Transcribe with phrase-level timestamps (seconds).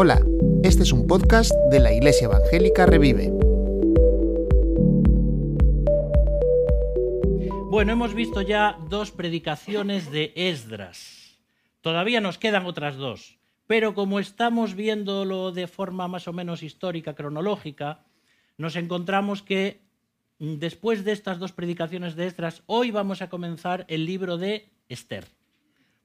[0.00, 0.24] Hola,
[0.62, 3.32] este es un podcast de la Iglesia Evangélica Revive.
[7.68, 11.40] Bueno, hemos visto ya dos predicaciones de Esdras.
[11.80, 17.16] Todavía nos quedan otras dos, pero como estamos viéndolo de forma más o menos histórica,
[17.16, 18.04] cronológica,
[18.56, 19.80] nos encontramos que
[20.38, 24.70] mm, después de estas dos predicaciones de Esdras, hoy vamos a comenzar el libro de
[24.88, 25.26] Esther,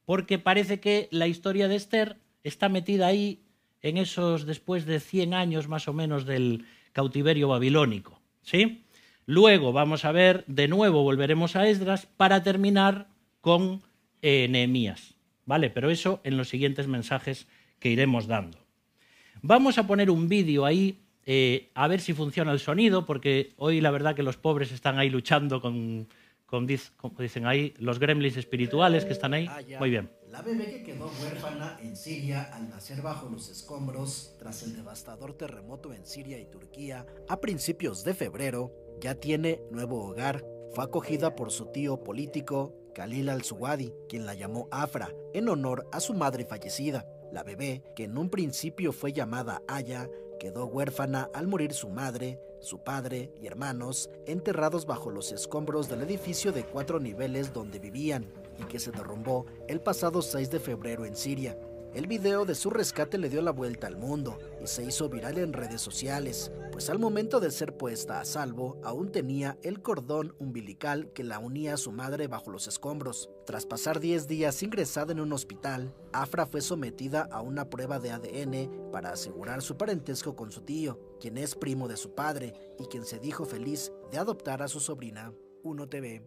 [0.05, 3.39] porque parece que la historia de Esther está metida ahí
[3.82, 8.83] en esos después de 100 años más o menos del cautiverio babilónico, ¿sí?
[9.25, 13.07] Luego vamos a ver, de nuevo volveremos a Esdras para terminar
[13.42, 13.82] con
[14.21, 15.69] eh, Nehemías, ¿vale?
[15.69, 17.47] Pero eso en los siguientes mensajes
[17.79, 18.57] que iremos dando.
[19.41, 23.82] Vamos a poner un vídeo ahí eh, a ver si funciona el sonido, porque hoy
[23.82, 26.07] la verdad que los pobres están ahí luchando con,
[26.46, 29.47] con, como dicen ahí, los gremlins espirituales que están ahí.
[29.50, 29.61] Ah.
[29.80, 30.10] Muy bien.
[30.33, 35.38] La bebé que quedó huérfana en Siria al nacer bajo los escombros tras el devastador
[35.38, 40.43] terremoto en Siria y Turquía a principios de febrero ya tiene nuevo hogar.
[40.73, 45.99] Fue acogida por su tío político Khalil al-Suwadi, quien la llamó Afra en honor a
[45.99, 47.05] su madre fallecida.
[47.31, 52.39] La bebé, que en un principio fue llamada Aya, quedó huérfana al morir su madre,
[52.59, 58.33] su padre y hermanos, enterrados bajo los escombros del edificio de cuatro niveles donde vivían
[58.59, 61.57] y que se derrumbó el pasado 6 de febrero en Siria.
[61.93, 65.37] El video de su rescate le dio la vuelta al mundo y se hizo viral
[65.37, 70.35] en redes sociales, pues al momento de ser puesta a salvo aún tenía el cordón
[70.39, 73.29] umbilical que la unía a su madre bajo los escombros.
[73.45, 78.09] Tras pasar 10 días ingresada en un hospital, Afra fue sometida a una prueba de
[78.09, 82.85] ADN para asegurar su parentesco con su tío, quien es primo de su padre y
[82.85, 85.31] quien se dijo feliz de adoptar a su sobrina.
[85.63, 86.23] 1TV.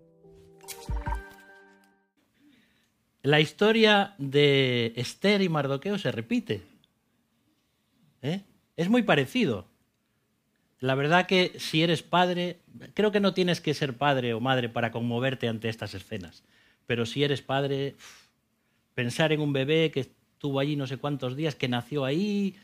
[3.27, 6.63] La historia de Esther y Mardoqueo se repite.
[8.23, 8.43] ¿Eh?
[8.77, 9.67] Es muy parecido.
[10.79, 12.61] La verdad que si eres padre,
[12.95, 16.45] creo que no tienes que ser padre o madre para conmoverte ante estas escenas,
[16.87, 17.97] pero si eres padre,
[18.95, 22.55] pensar en un bebé que estuvo allí no sé cuántos días, que nació ahí,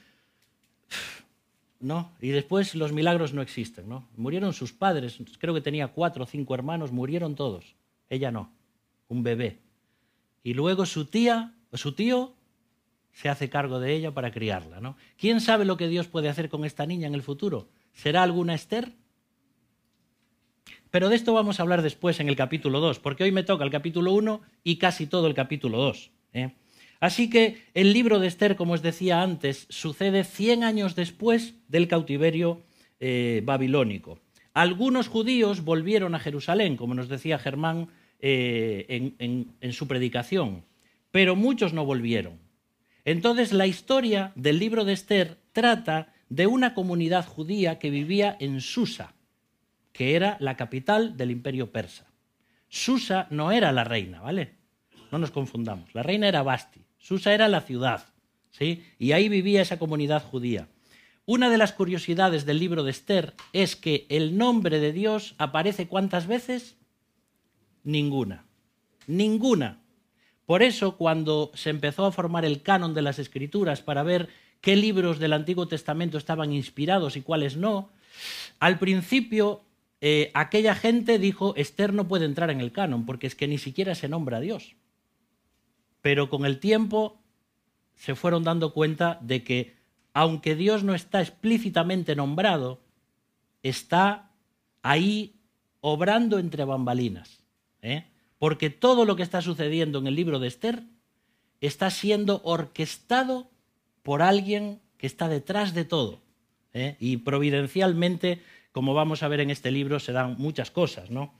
[1.80, 2.12] ¿no?
[2.20, 4.06] Y después los milagros no existen, ¿no?
[4.16, 7.74] Murieron sus padres, creo que tenía cuatro o cinco hermanos, murieron todos.
[8.08, 8.52] Ella no,
[9.08, 9.58] un bebé.
[10.42, 12.34] Y luego su tía o su tío
[13.12, 14.96] se hace cargo de ella para criarla, ¿no?
[15.18, 17.68] ¿Quién sabe lo que Dios puede hacer con esta niña en el futuro?
[17.92, 18.92] ¿Será alguna Esther?
[20.90, 23.64] Pero de esto vamos a hablar después en el capítulo 2, porque hoy me toca
[23.64, 26.10] el capítulo 1 y casi todo el capítulo 2.
[26.34, 26.54] ¿eh?
[27.00, 31.88] Así que el libro de Esther, como os decía antes, sucede 100 años después del
[31.88, 32.62] cautiverio
[33.00, 34.20] eh, babilónico.
[34.54, 37.88] Algunos judíos volvieron a Jerusalén, como nos decía Germán
[38.22, 40.64] eh, en, en, su predicación,
[41.10, 42.38] pero muchos no volvieron.
[43.04, 48.60] Entonces la historia del libro de Esther trata de una comunidad judía que vivía en
[48.60, 49.14] Susa,
[49.92, 52.06] que era la capital del imperio persa.
[52.68, 54.54] Susa no era la reina, ¿vale?
[55.10, 55.94] No nos confundamos.
[55.94, 56.80] La reina era Basti.
[56.98, 58.06] Susa era la ciudad,
[58.50, 58.84] ¿sí?
[58.98, 60.68] Y ahí vivía esa comunidad judía.
[61.26, 65.86] Una de las curiosidades del libro de Esther es que el nombre de Dios aparece
[65.86, 66.76] cuántas veces?
[67.84, 68.44] Ninguna.
[69.06, 69.80] Ninguna.
[70.46, 74.28] Por eso, cuando se empezó a formar el canon de las escrituras para ver
[74.60, 77.90] qué libros del Antiguo Testamento estaban inspirados y cuáles no,
[78.58, 79.62] al principio
[80.00, 83.58] eh, aquella gente dijo, Esther no puede entrar en el canon, porque es que ni
[83.58, 84.74] siquiera se nombra a Dios.
[86.00, 87.20] Pero con el tiempo
[87.94, 89.76] se fueron dando cuenta de que,
[90.12, 92.80] aunque Dios no está explícitamente nombrado,
[93.62, 94.32] está
[94.82, 95.36] ahí
[95.80, 97.41] obrando entre bambalinas.
[97.82, 98.06] ¿Eh?
[98.38, 100.82] Porque todo lo que está sucediendo en el libro de Esther
[101.60, 103.50] está siendo orquestado
[104.02, 106.22] por alguien que está detrás de todo.
[106.72, 106.96] ¿eh?
[106.98, 108.40] Y providencialmente,
[108.72, 111.10] como vamos a ver en este libro, se dan muchas cosas.
[111.10, 111.34] ¿no?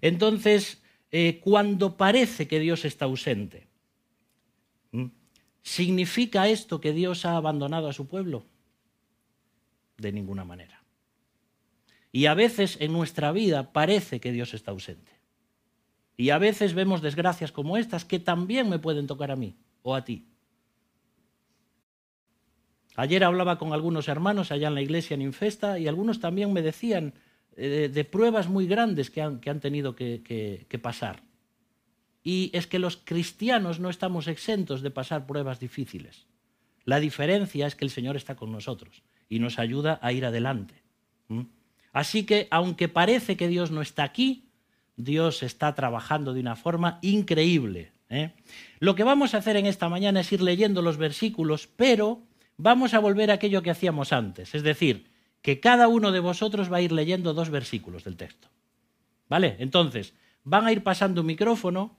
[0.00, 3.66] Entonces, eh, cuando parece que Dios está ausente.
[5.64, 8.44] ¿significa esto que Dios ha abandonado a su pueblo?
[9.96, 10.82] De ninguna manera.
[12.12, 15.13] Y a veces en nuestra vida parece que Dios está ausente.
[16.16, 19.94] Y a veces vemos desgracias como estas que también me pueden tocar a mí o
[19.94, 20.26] a ti.
[22.96, 26.62] Ayer hablaba con algunos hermanos allá en la iglesia en Infesta y algunos también me
[26.62, 27.14] decían
[27.56, 31.22] eh, de pruebas muy grandes que han, que han tenido que, pasar.
[32.22, 36.26] Y es que los cristianos no estamos exentos de pasar pruebas difíciles.
[36.84, 40.82] La diferencia es que el Señor está con nosotros y nos ayuda a ir adelante.
[41.92, 44.48] Así que, aunque parece que Dios no está aquí,
[44.96, 48.32] Dios está trabajando de una forma increíble ¿eh?
[48.78, 52.22] Lo que vamos a hacer en esta mañana es ir leyendo los versículos, pero
[52.56, 55.10] vamos a volver a aquello que hacíamos antes, es decir,
[55.42, 58.48] que cada uno de vosotros va a ir leyendo dos versículos del texto.
[59.28, 59.56] ¿Vale?
[59.58, 61.98] Entonces, van a ir pasando un micrófono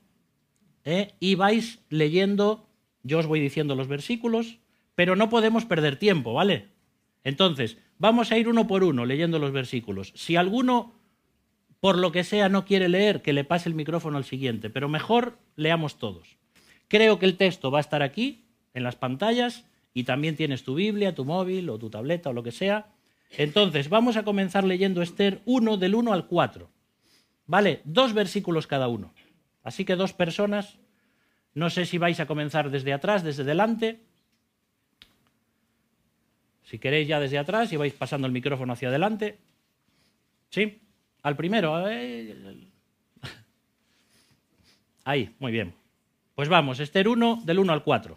[0.84, 1.14] ¿eh?
[1.20, 2.68] y vais leyendo,
[3.02, 4.58] yo os voy diciendo los versículos,
[4.94, 6.68] pero no podemos perder tiempo, ¿vale?
[7.22, 10.12] Entonces, vamos a ir uno por uno leyendo los versículos.
[10.14, 10.94] Si alguno,
[11.80, 14.88] por lo que sea, no quiere leer, que le pase el micrófono al siguiente, pero
[14.88, 16.36] mejor leamos todos.
[16.88, 18.44] Creo que el texto va a estar aquí,
[18.74, 19.64] en las pantallas,
[19.94, 22.88] y también tienes tu Biblia, tu móvil o tu tableta o lo que sea.
[23.30, 26.70] Entonces, vamos a comenzar leyendo Esther 1 del 1 al 4.
[27.46, 27.80] ¿Vale?
[27.84, 29.14] Dos versículos cada uno.
[29.62, 30.78] Así que dos personas.
[31.54, 34.00] No sé si vais a comenzar desde atrás, desde delante.
[36.64, 39.38] Si queréis ya desde atrás y vais pasando el micrófono hacia adelante.
[40.50, 40.82] ¿Sí?
[41.26, 41.74] Al primero.
[45.02, 45.74] Ahí, muy bien.
[46.36, 48.16] Pues vamos, Esther 1 del 1 al 4.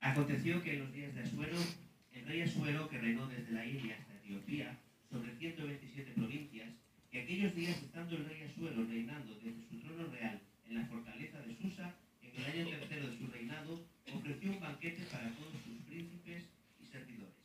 [0.00, 1.58] Aconteció que en los días de Asuero,
[2.12, 4.76] el rey Asuero, que reinó desde la India hasta Etiopía,
[5.12, 6.70] sobre 127 provincias,
[7.12, 11.38] que aquellos días, estando el rey Asuero reinando desde su trono real en la fortaleza
[11.42, 13.78] de Susa, en el año tercero de su reinado,
[14.12, 16.48] ofreció un banquete para todos sus príncipes
[16.82, 17.36] y servidores.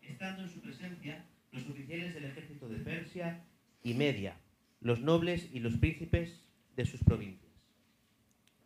[0.00, 3.44] Estando en su presencia, los oficiales del ejército de Persia
[3.82, 4.36] y Media,
[4.80, 6.40] los nobles y los príncipes
[6.76, 7.52] de sus provincias.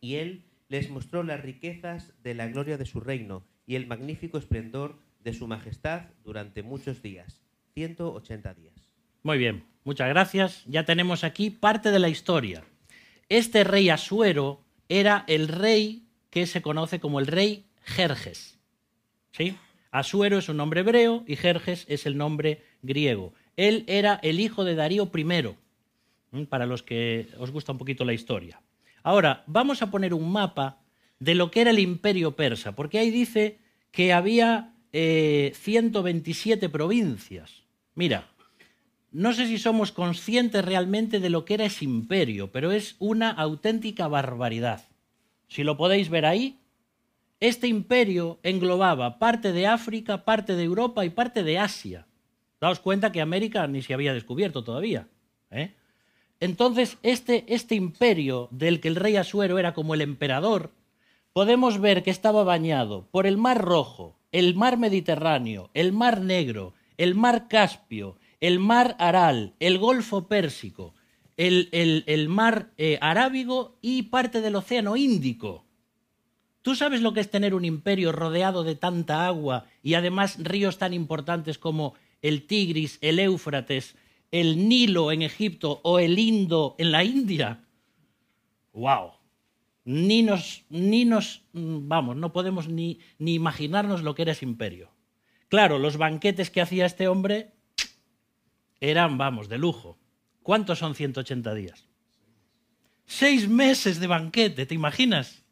[0.01, 4.37] Y él les mostró las riquezas de la gloria de su reino y el magnífico
[4.37, 7.41] esplendor de su majestad durante muchos días,
[7.73, 8.75] 180 días.
[9.23, 10.63] Muy bien, muchas gracias.
[10.67, 12.63] Ya tenemos aquí parte de la historia.
[13.27, 18.59] Este rey Asuero era el rey que se conoce como el rey Jerjes.
[19.31, 19.57] ¿Sí?
[19.91, 23.33] Asuero es un nombre hebreo y Jerjes es el nombre griego.
[23.57, 28.13] Él era el hijo de Darío I, para los que os gusta un poquito la
[28.13, 28.61] historia.
[29.03, 30.81] Ahora, vamos a poner un mapa
[31.19, 33.59] de lo que era el imperio persa, porque ahí dice
[33.91, 37.63] que había 127 eh, provincias.
[37.93, 38.27] Mira,
[39.11, 43.29] no sé si somos conscientes realmente de lo que era ese imperio, pero es una
[43.29, 44.83] auténtica barbaridad.
[45.47, 46.59] Si lo podéis ver ahí,
[47.39, 52.07] este imperio englobaba parte de África, parte de Europa y parte de Asia.
[52.65, 55.07] Daos cuenta que América ni se había descubierto todavía.
[55.51, 55.75] ¿eh?
[56.39, 60.71] Entonces, este, este imperio del que el rey Asuero era como el emperador,
[61.31, 66.73] podemos ver que estaba bañado por el Mar Rojo, el Mar Mediterráneo, el Mar Negro,
[66.97, 70.95] el Mar Caspio, el mar Aral, el Golfo Pérsico,
[71.37, 75.65] el, mar eh, Arábigo y parte del Océano Índico.
[76.63, 80.79] ¿Tú sabes lo que es tener un imperio rodeado de tanta agua y además ríos
[80.79, 83.95] tan importantes como el Tigris, el Éufrates,
[84.31, 87.63] el Nilo en Egipto o el Indo en la India?
[88.73, 89.11] ¡Wow!
[89.85, 94.45] Ni nos, ni nos mm, vamos, no podemos ni, ni imaginarnos lo que era ese
[94.45, 94.91] imperio.
[95.47, 97.53] Claro, los banquetes que hacía este hombre
[98.79, 99.97] eran, vamos, de lujo.
[100.41, 101.87] ¿Cuántos son 180 días?
[103.05, 105.43] Seis meses de banquete, ¿te imaginas?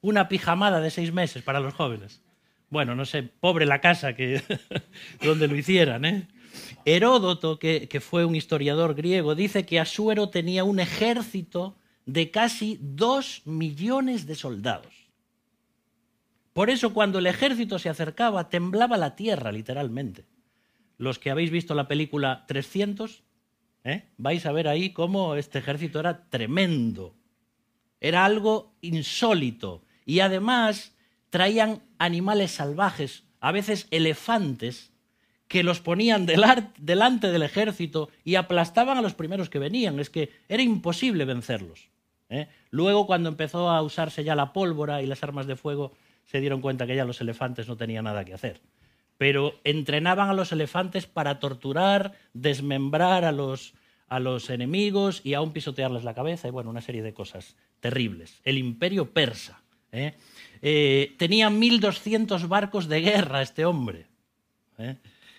[0.00, 2.22] Una pijamada de seis meses para los jóvenes.
[2.68, 4.42] Bueno, no sé, pobre la casa que
[5.22, 6.28] donde lo hicieran, ¿eh?
[6.84, 11.76] Heródoto, que, que fue un historiador griego, dice que Asuero tenía un ejército
[12.06, 14.94] de casi dos millones de soldados.
[16.52, 20.24] Por eso cuando el ejército se acercaba temblaba la tierra, literalmente
[20.98, 23.22] los que habéis visto la película 300,
[23.84, 24.08] ¿eh?
[24.16, 27.14] vais a ver ahí cómo este ejército era tremendo.
[28.00, 29.84] Era algo insólito.
[30.04, 30.95] Y además
[31.30, 34.92] traían animales salvajes, a veces elefantes,
[35.48, 40.00] que los ponían delante del ejército y aplastaban a los primeros que venían.
[40.00, 41.88] Es que era imposible vencerlos.
[42.28, 42.48] ¿eh?
[42.70, 45.92] Luego, cuando empezó a usarse ya la pólvora y las armas de fuego,
[46.24, 48.60] se dieron cuenta que ya los elefantes no tenían nada que hacer
[49.18, 53.74] pero entrenaban a los elefantes para torturar, desmembrar a los,
[54.08, 58.40] a los enemigos y aún pisotearles la cabeza y bueno, una serie de cosas terribles.
[58.44, 59.62] El imperio persa.
[59.96, 60.14] ¿Eh?
[60.62, 64.06] Eh, tenía 1.200 barcos de guerra este hombre.
[64.78, 64.96] ¿eh?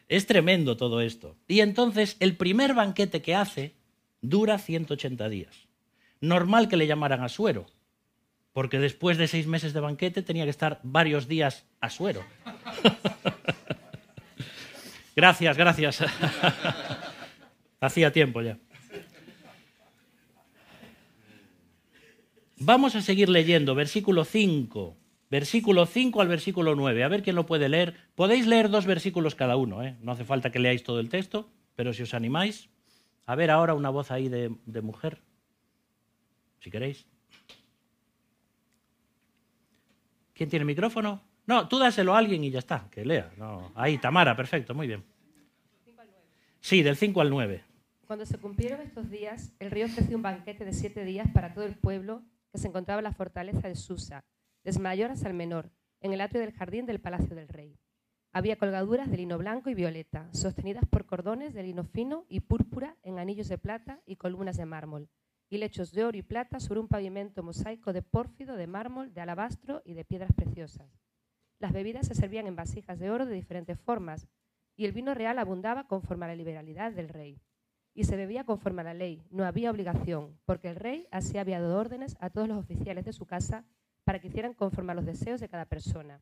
[0.08, 1.36] Es tremendo todo esto.
[1.48, 3.74] Y entonces el primer banquete que hace
[4.22, 5.68] dura 180 días.
[6.20, 7.68] Normal que le llamaran a suero,
[8.54, 12.24] porque después de seis meses de banquete tenía que estar varios días a suero.
[15.18, 16.04] Gracias, gracias.
[17.82, 18.60] Hacía tiempo ya.
[22.60, 24.98] Vamos a seguir leyendo, versículo 5.
[25.30, 27.04] Versículo 5 al versículo 9.
[27.04, 27.96] A ver quién lo puede leer.
[28.16, 29.96] Podéis leer dos versículos cada uno, ¿eh?
[30.02, 32.70] no hace falta que leáis todo el texto, pero si os animáis.
[33.26, 35.22] A ver ahora una voz ahí de, mujer,
[36.60, 37.06] si queréis.
[40.34, 41.22] ¿Quién tiene micrófono?
[41.46, 43.32] No, tú dáselo a alguien y ya está, que lea.
[43.38, 43.72] No.
[43.76, 45.04] Ahí, Tamara, perfecto, muy bien.
[46.62, 47.64] Sí, del 5 al 9.
[48.08, 51.66] Cuando se cumplieron estos días, el rey ofreció un banquete de siete días para todo
[51.66, 54.26] el pueblo que se encontraba en la fortaleza de Susa,
[54.64, 57.78] desde mayor hasta el menor, en el atrio del jardín del palacio del rey.
[58.34, 62.98] Había colgaduras de lino blanco y violeta, sostenidas por cordones de lino fino y púrpura
[63.02, 65.10] en anillos de plata y columnas de mármol,
[65.50, 69.22] y lechos de oro y plata sobre un pavimento mosaico de pórfido, de mármol, de
[69.22, 71.00] alabastro y de piedras preciosas.
[71.60, 74.28] Las bebidas se servían en vasijas de oro de diferentes formas,
[74.76, 77.42] y el vino real abundaba conforme a la liberalidad del rey.
[77.98, 81.60] Y se bebía conforme a la ley, no había obligación, porque el rey así había
[81.60, 83.66] dado órdenes a todos los oficiales de su casa
[84.04, 86.22] para que hicieran conforme a los deseos de cada persona.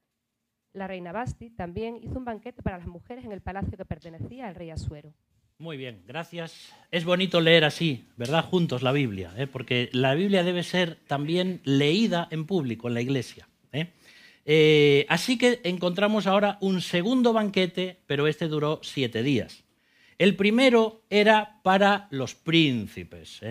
[0.71, 4.47] La reina Basti también hizo un banquete para las mujeres en el palacio que pertenecía
[4.47, 5.13] al rey Asuero.
[5.57, 6.71] Muy bien, gracias.
[6.91, 8.45] Es bonito leer así, ¿verdad?
[8.45, 9.45] Juntos la Biblia, ¿eh?
[9.45, 13.49] porque la Biblia debe ser también leída en público, en la iglesia.
[13.73, 13.91] ¿eh?
[14.45, 19.64] Eh, así que encontramos ahora un segundo banquete, pero este duró siete días.
[20.17, 23.41] El primero era para los príncipes,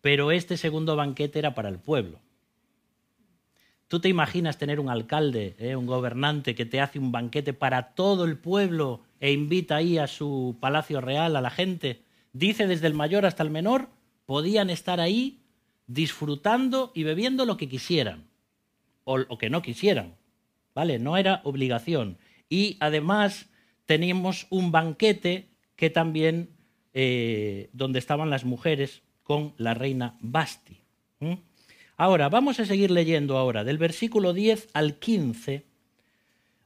[0.00, 2.20] pero este segundo banquete era para el pueblo.
[3.88, 8.24] ¿Tú te imaginas tener un alcalde, un gobernante que te hace un banquete para todo
[8.24, 12.02] el pueblo e invita ahí a su palacio real a la gente.
[12.32, 13.88] Dice desde el mayor hasta el menor,
[14.26, 15.40] podían estar ahí
[15.86, 18.26] disfrutando y bebiendo lo que quisieran
[19.04, 20.16] o, que no quisieran.
[20.74, 20.98] ¿Vale?
[20.98, 22.18] No era obligación.
[22.50, 23.48] Y además
[23.86, 26.50] teníamos un banquete que también,
[26.94, 30.80] eh, donde estaban las mujeres con la reina Basti.
[31.96, 35.64] Ahora, vamos a seguir leyendo ahora, del versículo 10 al 15.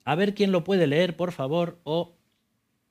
[0.05, 2.15] A ver quién lo puede leer, por favor, o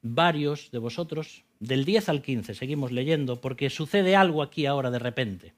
[0.01, 4.99] varios de vosotros, del 10 al 15, seguimos leyendo, porque sucede algo aquí ahora de
[4.99, 5.53] repente.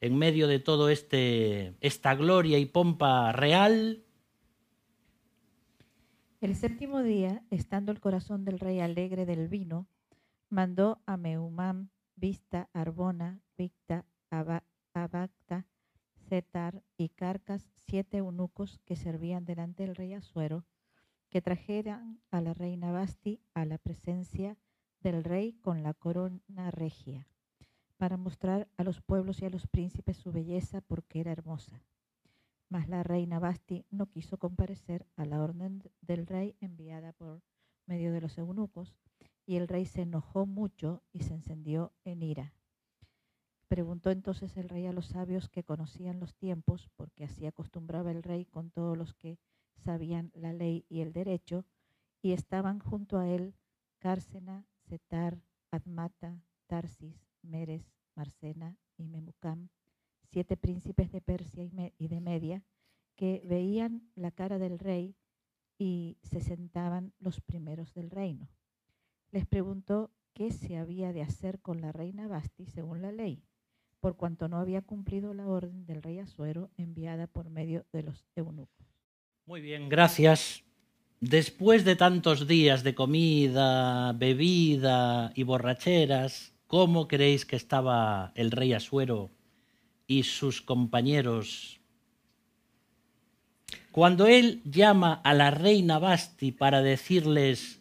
[0.00, 4.00] En medio de todo este esta gloria y pompa real.
[6.40, 9.86] El séptimo día, estando el corazón del rey alegre del vino,
[10.48, 15.66] mandó a Meumam, Vista, Arbona, Victa, Abacta,
[16.30, 20.64] Zetar y Carcas, siete eunucos que servían delante del rey Asuero,
[21.28, 24.56] que trajeran a la reina Basti a la presencia
[25.00, 27.28] del rey con la corona regia,
[27.98, 31.82] para mostrar a los pueblos y a los príncipes su belleza porque era hermosa.
[32.70, 37.42] Mas la reina Basti no quiso comparecer a la orden del rey enviada por
[37.84, 38.94] medio de los eunucos,
[39.44, 42.54] y el rey se enojó mucho y se encendió en ira.
[43.66, 48.22] Preguntó entonces el rey a los sabios que conocían los tiempos, porque así acostumbraba el
[48.22, 49.40] rey con todos los que
[49.74, 51.64] sabían la ley y el derecho,
[52.22, 53.54] y estaban junto a él
[53.98, 59.70] Cárcena, Setar, Admata, Tarsis, Meres, Marcena y Memucam,
[60.30, 61.68] siete príncipes de Persia
[61.98, 62.62] y de Media,
[63.16, 65.14] que veían la cara del rey
[65.78, 68.48] y se sentaban los primeros del reino.
[69.30, 73.42] Les preguntó qué se había de hacer con la reina Basti según la ley,
[74.00, 78.26] por cuanto no había cumplido la orden del rey Asuero enviada por medio de los
[78.36, 78.86] eunucos.
[79.46, 80.64] Muy bien, gracias.
[81.20, 88.72] Después de tantos días de comida, bebida y borracheras, ¿cómo creéis que estaba el rey
[88.72, 89.30] Asuero
[90.10, 91.80] y sus compañeros?
[93.92, 97.80] Cuando él llama a la reina Basti para decirles,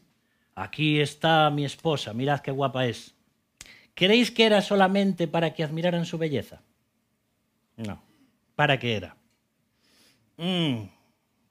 [0.55, 3.15] aquí está mi esposa, mirad qué guapa es,
[3.93, 6.61] ¿creéis que era solamente para que admiraran su belleza?
[7.77, 8.01] No.
[8.55, 9.17] ¿Para qué era?
[10.37, 10.99] Mm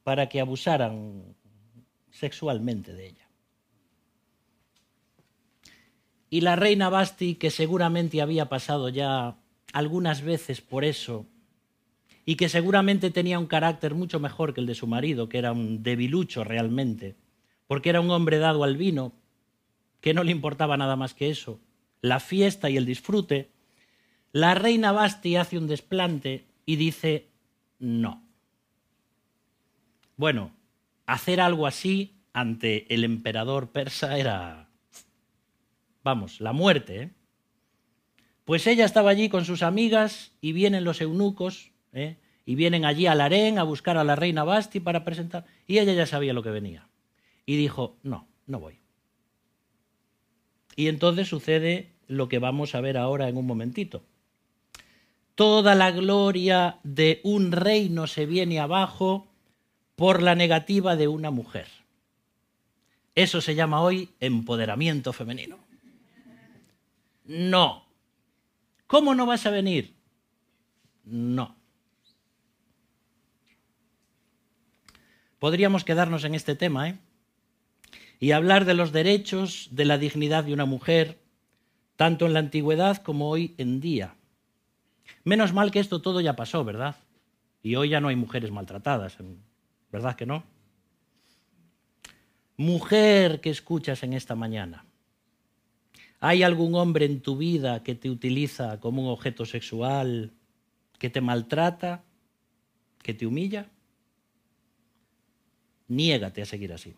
[0.09, 1.37] para que abusaran
[2.11, 3.29] sexualmente de ella.
[6.31, 9.37] Y la reina Basti, que seguramente había pasado ya
[9.73, 11.27] algunas veces por eso,
[12.25, 15.53] y que seguramente tenía un carácter mucho mejor que el de su marido, que era
[15.53, 17.17] un debilucho realmente,
[17.67, 19.13] porque era un hombre dado al vino,
[20.01, 21.61] que no le importaba nada más que eso,
[22.01, 23.51] la fiesta y el disfrute,
[24.33, 27.29] la reina Basti hace un desplante y dice
[27.79, 28.23] no.
[30.17, 30.53] Bueno,
[31.07, 34.69] hacer algo así ante el emperador persa era,
[36.03, 37.03] vamos, la muerte.
[37.03, 37.11] ¿eh?
[38.49, 42.17] Pues ella estaba allí con sus amigas y vienen los eunucos ¿eh?
[42.47, 45.45] y vienen allí al harén a buscar a la reina Basti para presentar.
[45.67, 46.89] Y ella ya sabía lo que venía.
[47.45, 48.79] Y dijo, no, no voy.
[50.77, 54.03] Y entonces sucede lo que vamos a ver ahora en un momentito.
[55.35, 59.29] Toda la gloria de un reino se viene abajo
[59.95, 61.67] por la negativa de una mujer.
[63.15, 65.59] Eso se llama hoy empoderamiento femenino.
[67.27, 67.88] No.
[68.89, 69.95] ¿Cómo no vas a venir?
[71.05, 71.59] No.
[75.39, 76.99] podríamos quedarnos en este tema, ¿eh?
[78.21, 81.19] Y hablar de los derechos, de la dignidad de una mujer,
[81.97, 84.17] tanto en la antigüedad como hoy en día.
[85.25, 86.97] Menos mal que esto todo ya pasó, ¿verdad?
[87.63, 89.19] Y hoy ya no hay mujeres maltratadas,
[89.93, 90.45] ¿verdad que no?
[92.57, 94.85] Mujer que escuchas en esta mañana,
[96.21, 100.33] ¿hay algún hombre en tu vida que te utiliza como un objeto sexual,
[100.99, 102.05] que te maltrata,
[103.03, 103.71] que te humilla?
[105.89, 106.95] Niégate a seguir así.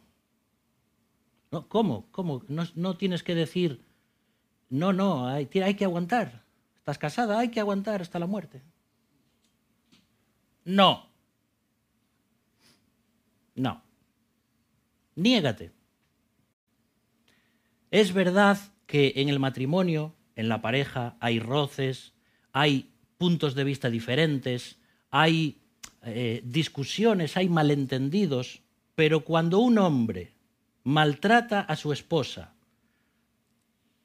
[1.51, 2.07] No, ¿Cómo?
[2.11, 2.45] ¿Cómo?
[2.49, 3.85] No, no, tienes que decir,
[4.69, 6.45] no, no, hay, hay que aguantar.
[6.77, 8.63] Estás casada, hay que aguantar hasta la muerte.
[10.65, 11.07] No.
[13.55, 13.83] No.
[15.17, 15.73] Niégate.
[17.91, 18.59] Es verdad
[18.91, 22.13] que en el matrimonio, en la pareja, hay roces,
[22.53, 24.79] hay puntos de vista diferentes,
[25.13, 25.59] hay
[26.03, 28.63] eh, discusiones, hay malentendidos,
[28.97, 30.33] pero cuando un hombre
[30.83, 32.53] maltrata a su esposa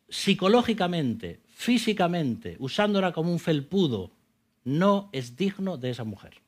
[0.08, 4.12] psicológicamente, físicamente, usándola como un felpudo,
[4.66, 6.44] no es digno de esa mujer.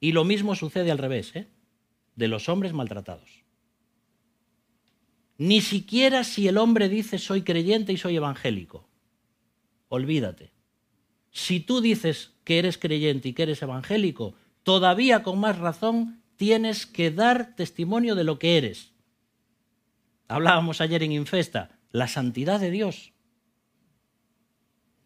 [0.00, 1.46] Y lo mismo sucede al revés, ¿eh?
[2.14, 3.44] de los hombres maltratados.
[5.38, 8.88] Ni siquiera si el hombre dice soy creyente y soy evangélico.
[9.88, 10.52] Olvídate.
[11.30, 16.86] Si tú dices que eres creyente y que eres evangélico, todavía con más razón tienes
[16.86, 18.92] que dar testimonio de lo que eres.
[20.28, 23.12] Hablábamos ayer en Infesta, la santidad de Dios.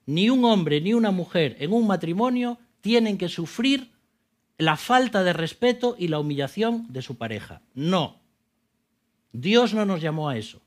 [0.07, 3.93] Ni un hombre ni una mujer en un matrimonio tienen que sufrir
[4.57, 7.63] la falta de respeto y la humillación de su pareja.
[7.75, 8.20] No.
[9.33, 10.61] Dios no nos llamó a eso.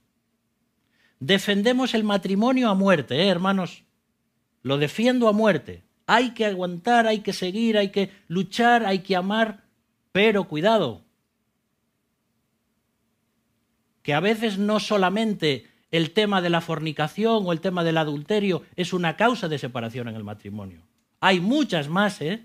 [1.20, 3.84] Defendemos el matrimonio a muerte, ¿eh, hermanos.
[4.62, 5.84] Lo defiendo a muerte.
[6.06, 9.64] Hay que aguantar, hay que seguir, hay que luchar, hay que amar,
[10.12, 11.04] pero cuidado,
[14.02, 18.64] que a veces no solamente el tema de la fornicación o el tema del adulterio
[18.76, 20.82] es una causa de separación en el matrimonio.
[21.22, 22.44] Hay muchas más, ¿eh?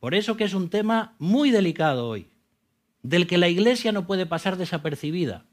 [0.00, 2.28] Por eso que es un tema muy delicado hoy,
[3.04, 5.44] del que la Iglesia no puede pasar desapercibida.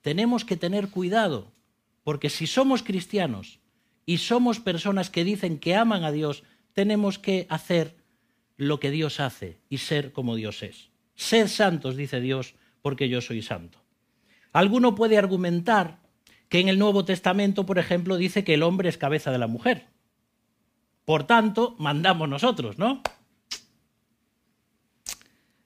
[0.00, 1.52] Tenemos que tener cuidado,
[2.02, 3.60] porque si somos cristianos
[4.06, 7.98] y somos personas que dicen que aman a Dios, tenemos que hacer
[8.56, 10.88] lo que Dios hace y ser como Dios es.
[11.14, 13.78] Sed santos, dice Dios, porque yo soy santo.
[14.52, 15.98] Alguno puede argumentar
[16.48, 19.46] que en el Nuevo Testamento, por ejemplo, dice que el hombre es cabeza de la
[19.46, 19.88] mujer.
[21.04, 23.02] Por tanto, mandamos nosotros, ¿no?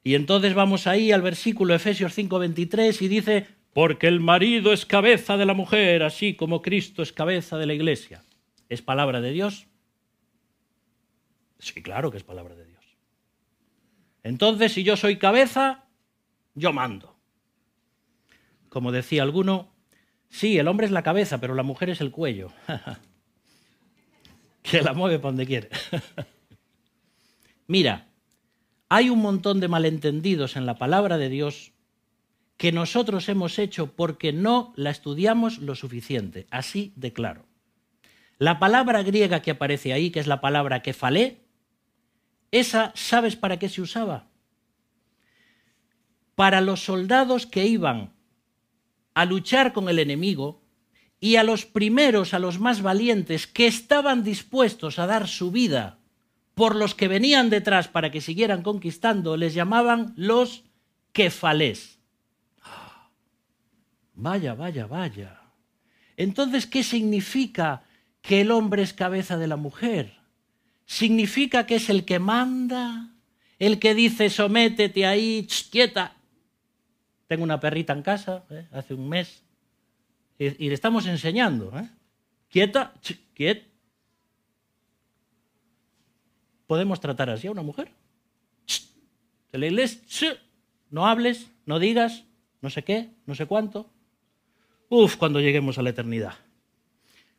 [0.04, 5.36] Y entonces vamos ahí al versículo Efesios 5:23 y dice, porque el marido es cabeza
[5.36, 8.22] de la mujer, así como Cristo es cabeza de la iglesia.
[8.68, 9.66] ¿Es palabra de Dios?
[11.58, 12.84] Sí, claro que es palabra de Dios.
[14.22, 15.84] Entonces, si yo soy cabeza,
[16.54, 17.16] yo mando.
[18.68, 19.72] Como decía alguno,
[20.28, 22.52] sí, el hombre es la cabeza, pero la mujer es el cuello.
[24.62, 25.68] que la mueve para donde quiere.
[27.66, 28.08] Mira,
[28.94, 31.72] hay un montón de malentendidos en la palabra de Dios
[32.58, 37.46] que nosotros hemos hecho porque no la estudiamos lo suficiente, así de claro.
[38.36, 41.38] La palabra griega que aparece ahí, que es la palabra que falé,
[42.50, 44.28] esa, ¿sabes para qué se usaba?
[46.34, 48.12] Para los soldados que iban
[49.14, 50.60] a luchar con el enemigo
[51.18, 56.01] y a los primeros, a los más valientes, que estaban dispuestos a dar su vida
[56.62, 60.62] por los que venían detrás para que siguieran conquistando, les llamaban los
[61.10, 61.98] kefalés.
[64.14, 65.40] Vaya, vaya, vaya.
[66.16, 67.82] Entonces, ¿qué significa
[68.20, 70.14] que el hombre es cabeza de la mujer?
[70.86, 73.10] Significa que es el que manda,
[73.58, 76.14] el que dice sométete ahí, quieta.
[77.26, 78.68] Tengo una perrita en casa, ¿eh?
[78.70, 79.42] hace un mes,
[80.38, 81.76] y, le estamos enseñando.
[81.76, 81.88] ¿eh?
[82.48, 82.94] Quieta,
[83.34, 83.71] quieta
[86.72, 87.92] podemos tratar así a una mujer.
[89.52, 90.38] De la iglesia,
[90.88, 92.24] no hables, no digas,
[92.62, 93.90] no sé qué, no sé cuánto.
[94.88, 96.32] Uf, cuando lleguemos a la eternidad.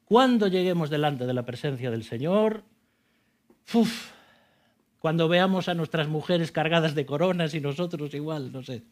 [0.06, 2.64] Cuando lleguemos delante de la presencia del Señor,
[3.74, 4.12] uf,
[5.00, 8.84] cuando veamos a nuestras mujeres cargadas de coronas y nosotros igual, no sé.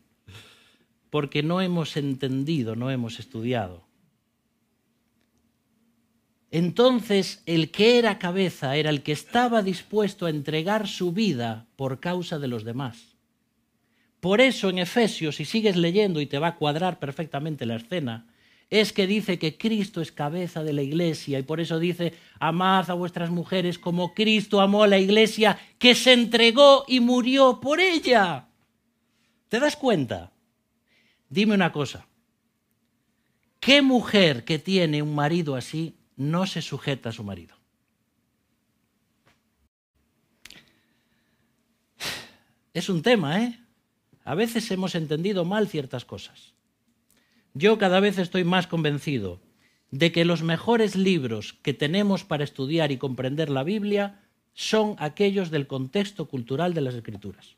[1.11, 3.83] Porque no hemos entendido, no hemos estudiado.
[6.51, 12.01] Entonces el que era cabeza era el que estaba dispuesto a entregar su vida por
[12.01, 13.15] causa de los demás.
[14.19, 18.27] Por eso en Efesios, si sigues leyendo y te va a cuadrar perfectamente la escena,
[18.69, 22.89] es que dice que Cristo es cabeza de la iglesia y por eso dice, amad
[22.89, 27.79] a vuestras mujeres como Cristo amó a la iglesia que se entregó y murió por
[27.79, 28.47] ella.
[29.49, 30.31] ¿Te das cuenta?
[31.29, 32.05] Dime una cosa.
[33.59, 37.55] ¿Qué mujer que tiene un marido así no se sujeta a su marido?
[42.73, 43.59] Es un tema, ¿eh?
[44.23, 46.53] A veces hemos entendido mal ciertas cosas.
[47.53, 49.41] Yo cada vez estoy más convencido
[49.89, 54.21] de que los mejores libros que tenemos para estudiar y comprender la Biblia
[54.53, 57.57] son aquellos del contexto cultural de las escrituras.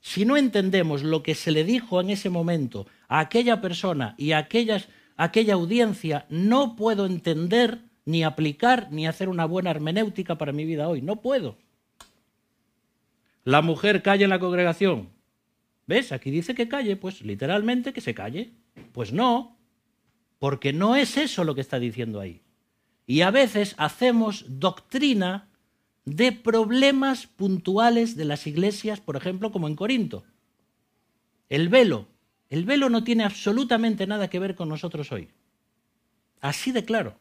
[0.00, 4.32] Si no entendemos lo que se le dijo en ese momento a aquella persona y
[4.32, 10.52] a aquellas, aquella audiencia, no puedo entender ni aplicar ni hacer una buena hermenéutica para
[10.52, 11.02] mi vida hoy.
[11.02, 11.56] No puedo.
[13.44, 15.10] La mujer calla en la congregación.
[15.86, 16.12] ¿Ves?
[16.12, 18.52] Aquí dice que calle, pues literalmente que se calle.
[18.92, 19.56] Pues no,
[20.38, 22.42] porque no es eso lo que está diciendo ahí.
[23.06, 25.48] Y a veces hacemos doctrina
[26.04, 30.24] de problemas puntuales de las iglesias, por ejemplo, como en Corinto.
[31.48, 32.08] El velo.
[32.50, 35.28] El velo no tiene absolutamente nada que ver con nosotros hoy.
[36.40, 37.18] Así de claro.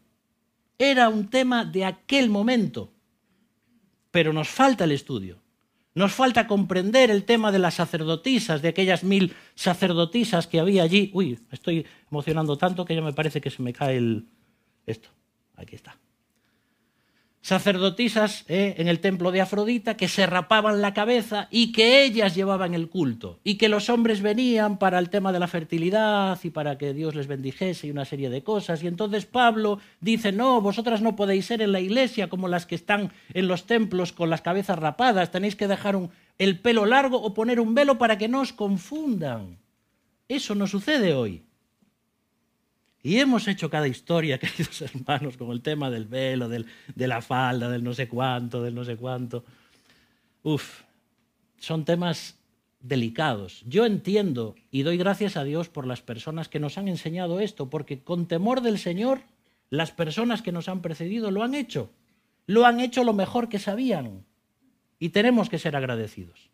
[0.78, 2.92] Era un tema de aquel momento,
[4.12, 5.40] pero nos falta el estudio.
[5.96, 11.12] Nos falta comprender el tema de las sacerdotisas, de aquellas mil sacerdotisas que había allí.
[11.14, 14.28] Uy, me estoy emocionando tanto que ya me parece que se me cae el...
[14.88, 15.10] esto.
[15.56, 16.03] Aquí está
[17.44, 22.36] sacerdotisas eh, en el templo de Afrodita que se rapaban la cabeza y que ellas
[22.36, 26.50] llevaban el culto y que los hombres venían para el tema de la fertilidad y
[26.52, 28.82] para que Dios les bendijese y una serie de cosas.
[28.82, 32.76] Y entonces Pablo dice, no, vosotras no podéis ser en la iglesia como las que
[32.76, 36.00] están en los templos con las cabezas rapadas, tenéis que dejar
[36.40, 39.58] el pelo largo o poner un velo para que no os confundan.
[40.30, 41.44] Eso no sucede hoy.
[43.06, 47.22] Y hemos hecho cada historia, queridos hermanos, con el tema del velo, del, de la
[47.22, 49.44] falda, del no sé cuánto, del no sé cuánto.
[50.42, 50.82] Uf,
[51.60, 52.40] son temas
[52.80, 53.64] delicados.
[53.68, 57.70] Yo entiendo y doy gracias a Dios por las personas que nos han enseñado esto,
[57.70, 59.22] porque con temor del Señor,
[59.70, 61.92] las personas que nos han precedido lo han hecho.
[62.46, 64.26] Lo han hecho lo mejor que sabían.
[64.98, 66.50] Y tenemos que ser agradecidos.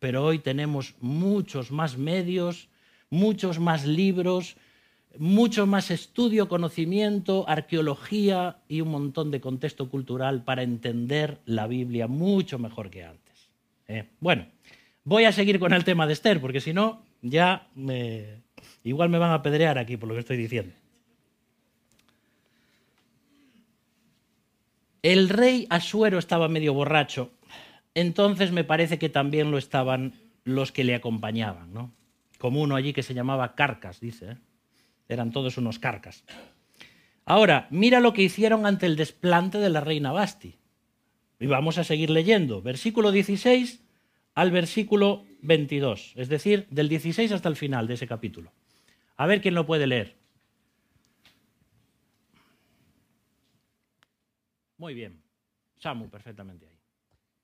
[0.00, 2.68] Pero hoy tenemos muchos más medios,
[3.08, 4.56] muchos más libros,
[5.18, 12.06] mucho más estudio, conocimiento, arqueología y un montón de contexto cultural para entender la Biblia
[12.06, 13.50] mucho mejor que antes.
[13.88, 14.04] ¿eh?
[14.20, 14.46] Bueno,
[15.04, 18.42] voy a seguir con el tema de Esther, porque si no, ya me...
[18.84, 20.74] igual me van a apedrear aquí por lo que estoy diciendo.
[25.02, 27.30] El rey Asuero estaba medio borracho,
[27.94, 31.92] entonces me parece que también lo estaban los que le acompañaban, ¿no?
[32.38, 34.32] Como uno allí que se llamaba Carcas, dice.
[34.32, 34.36] ¿eh?
[35.08, 36.24] Eran todos unos carcas.
[37.24, 40.56] Ahora, mira lo que hicieron ante el desplante de la reina Basti.
[41.38, 43.82] Y vamos a seguir leyendo, versículo 16
[44.34, 48.52] al versículo 22, es decir, del 16 hasta el final de ese capítulo.
[49.16, 50.14] A ver quién lo puede leer.
[54.76, 55.22] Muy bien,
[55.78, 56.78] Samu, perfectamente ahí.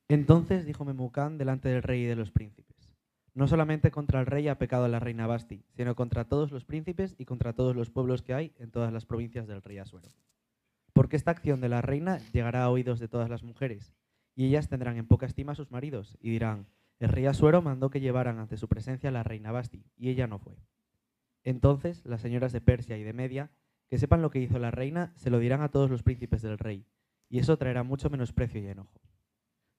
[0.09, 2.82] Entonces dijo Memucán delante del rey y de los príncipes.
[3.35, 7.14] No solamente contra el rey ha pecado la reina Basti, sino contra todos los príncipes
[7.16, 10.11] y contra todos los pueblos que hay en todas las provincias del rey Asuero.
[10.92, 13.95] Porque esta acción de la reina llegará a oídos de todas las mujeres,
[14.35, 16.66] y ellas tendrán en poca estima a sus maridos, y dirán,
[16.99, 20.27] el rey Asuero mandó que llevaran ante su presencia a la reina Basti, y ella
[20.27, 20.57] no fue.
[21.42, 23.51] Entonces las señoras de Persia y de Media,
[23.88, 26.59] que sepan lo que hizo la reina, se lo dirán a todos los príncipes del
[26.59, 26.85] rey,
[27.31, 29.01] y eso traerá mucho menosprecio y enojo.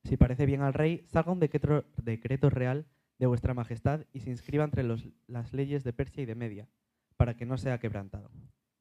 [0.06, 2.88] Si parece bien al rey, salga un decreto, decreto real
[3.24, 4.84] de vuestra majestad y se inscriba entre
[5.28, 6.68] las leyes de Persia y de Media,
[7.16, 8.30] para que no sea quebrantado.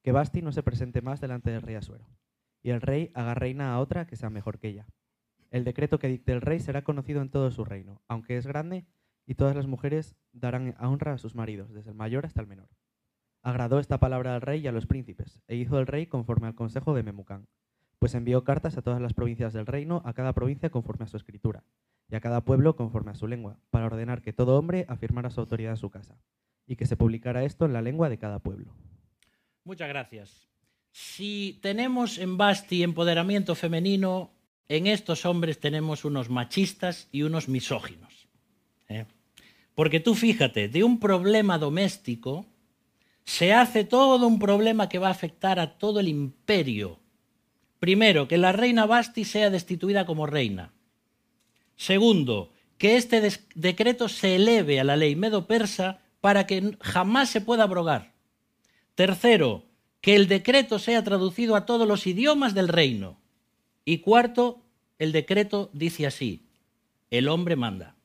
[0.02, 2.08] Que Basti no se presente más delante del rey Asuero,
[2.60, 4.88] y el rey haga reina a otra que sea mejor que ella.
[5.52, 8.84] El decreto que dicte el rey será conocido en todo su reino, aunque es grande,
[9.26, 12.68] y todas las mujeres darán honra a sus maridos, desde el mayor hasta el menor.
[13.42, 16.56] Agradó esta palabra al rey y a los príncipes, e hizo el rey conforme al
[16.56, 17.46] consejo de Memucán,
[18.00, 21.16] pues envió cartas a todas las provincias del reino, a cada provincia conforme a su
[21.16, 21.62] escritura,
[22.12, 25.40] y a cada pueblo conforme a su lengua, para ordenar que todo hombre afirmara su
[25.40, 26.14] autoridad en su casa,
[26.66, 28.76] y que se publicara esto en la lengua de cada pueblo.
[29.64, 30.46] Muchas gracias.
[30.90, 34.30] Si tenemos en Basti empoderamiento femenino,
[34.68, 38.28] en estos hombres tenemos unos machistas y unos misóginos.
[38.90, 39.06] ¿eh?
[39.74, 42.44] Porque tú fíjate, de un problema doméstico
[43.24, 46.98] se hace todo un problema que va a afectar a todo el imperio.
[47.78, 50.72] Primero, que la reina Basti sea destituida como reina.
[51.82, 53.20] Segundo, que este
[53.56, 58.14] decreto se eleve a la ley medo-persa para que jamás se pueda abrogar.
[58.94, 59.64] Tercero,
[60.00, 63.18] que el decreto sea traducido a todos los idiomas del reino.
[63.84, 64.62] Y cuarto,
[65.00, 66.46] el decreto dice así,
[67.10, 67.96] el hombre manda.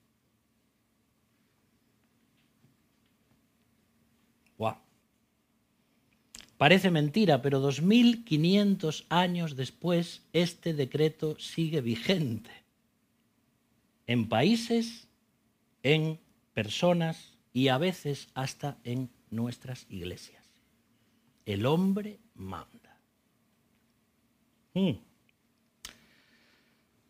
[4.58, 4.78] Guau.
[6.58, 12.67] Parece mentira, pero 2500 años después este decreto sigue vigente.
[14.08, 15.08] En países,
[15.84, 16.20] en
[16.54, 20.44] personas y a veces hasta en nuestras iglesias.
[21.46, 22.98] El hombre manda.
[24.74, 24.92] Mm.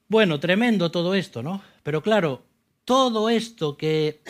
[0.08, 1.62] Bueno, tremendo todo esto, ¿no?
[1.84, 2.44] Pero claro,
[2.86, 4.22] todo esto que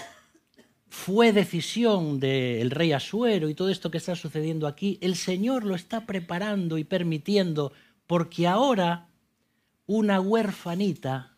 [0.90, 5.76] fue decisión del rey Asuero y todo esto que está sucediendo aquí, el Señor lo
[5.76, 7.72] está preparando y permitiendo
[8.08, 9.10] porque ahora
[9.86, 11.37] una huérfanita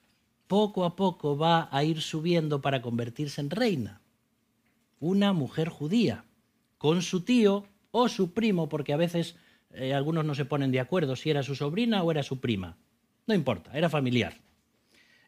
[0.50, 4.02] poco a poco va a ir subiendo para convertirse en reina.
[5.00, 6.26] Una mujer judía,
[6.80, 9.36] con su tío o su primo, porque a veces
[9.72, 12.78] eh, algunos no se ponen de acuerdo si era su sobrina o era su prima.
[13.28, 14.42] No importa, era familiar.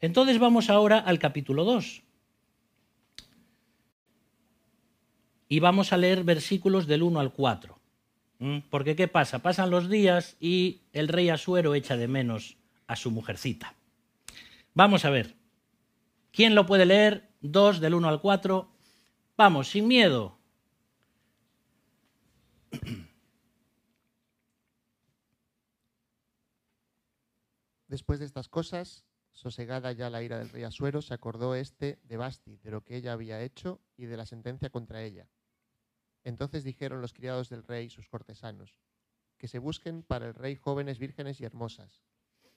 [0.02, 2.02] Entonces vamos ahora al capítulo 2.
[5.50, 7.78] Y vamos a leer versículos del 1 al 4.
[8.40, 8.58] ¿Mm?
[8.72, 9.44] Porque ¿qué pasa?
[9.44, 12.58] Pasan los días y el rey Asuero echa de menos
[12.88, 13.76] a su mujercita.
[14.74, 15.38] Vamos a ver.
[16.32, 17.36] ¿Quién lo puede leer?
[17.42, 18.72] 2 del 1 al 4.
[19.36, 20.40] Vamos, sin miedo.
[27.88, 32.16] Después de estas cosas, sosegada ya la ira del rey Asuero, se acordó éste de
[32.16, 35.28] Basti, de lo que ella había hecho y de la sentencia contra ella.
[36.24, 38.78] Entonces dijeron los criados del rey, sus cortesanos,
[39.38, 42.02] que se busquen para el rey jóvenes vírgenes y hermosas.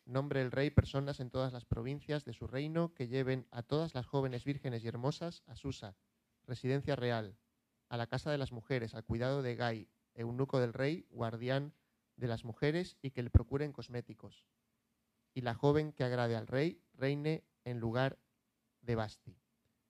[0.07, 3.95] Nombre el rey personas en todas las provincias de su reino que lleven a todas
[3.95, 5.97] las jóvenes vírgenes y hermosas a Susa,
[6.47, 7.37] residencia real,
[7.88, 11.73] a la casa de las mujeres, al cuidado de Gai, eunuco del rey, guardián
[12.17, 14.45] de las mujeres, y que le procuren cosméticos.
[15.33, 18.19] Y la joven que agrade al rey, reine en lugar
[18.83, 19.37] de Basti.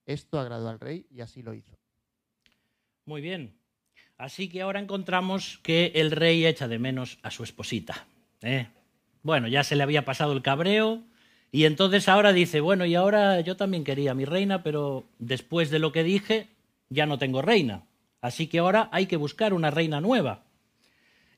[0.07, 1.77] Esto agradó al rey y así lo hizo.
[3.05, 3.59] Muy bien.
[4.17, 8.07] Así que ahora encontramos que el rey echa de menos a su esposita.
[8.43, 8.69] ¿eh?
[9.25, 11.03] Bueno, ya se le había pasado el cabreo
[11.51, 15.71] y entonces ahora dice, bueno, y ahora yo también quería a mi reina, pero después
[15.71, 16.49] de lo que dije,
[16.91, 17.85] ya no tengo reina.
[18.21, 20.43] Así que ahora hay que buscar una reina nueva.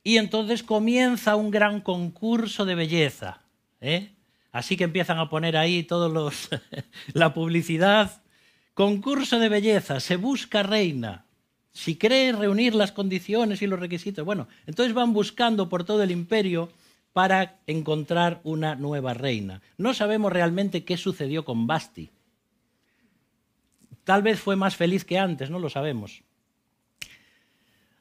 [0.03, 3.43] Y entonces comienza un gran concurso de belleza.
[3.81, 4.11] ¿eh?
[4.51, 6.49] Así que empiezan a poner ahí todos los
[7.13, 8.21] la publicidad.
[8.75, 11.25] Concurso de belleza, se busca reina.
[11.71, 16.11] Si cree reunir las condiciones y los requisitos, bueno, entonces van buscando por todo el
[16.11, 16.69] imperio
[17.17, 19.63] para encontrar una nueva reina.
[19.79, 22.11] No sabemos realmente qué sucedió con Basti.
[24.05, 26.25] Tal vez fue más feliz que antes, no lo sabemos.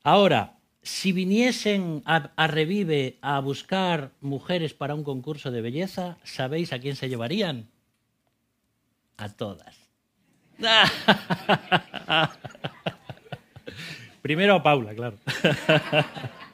[0.03, 6.79] Ahora, si viniesen a, Revive a buscar mujeres para un concurso de belleza, ¿sabéis a
[6.79, 7.69] quién se llevarían?
[9.15, 9.77] A todas.
[14.21, 15.15] Primero a Paula, claro.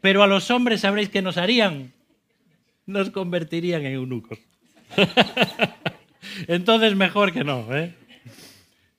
[0.00, 1.92] Pero a los hombres, ¿sabréis qué nos harían?
[2.86, 4.38] Nos convertirían en eunucos.
[6.46, 7.94] Entonces, mejor que no, ¿eh?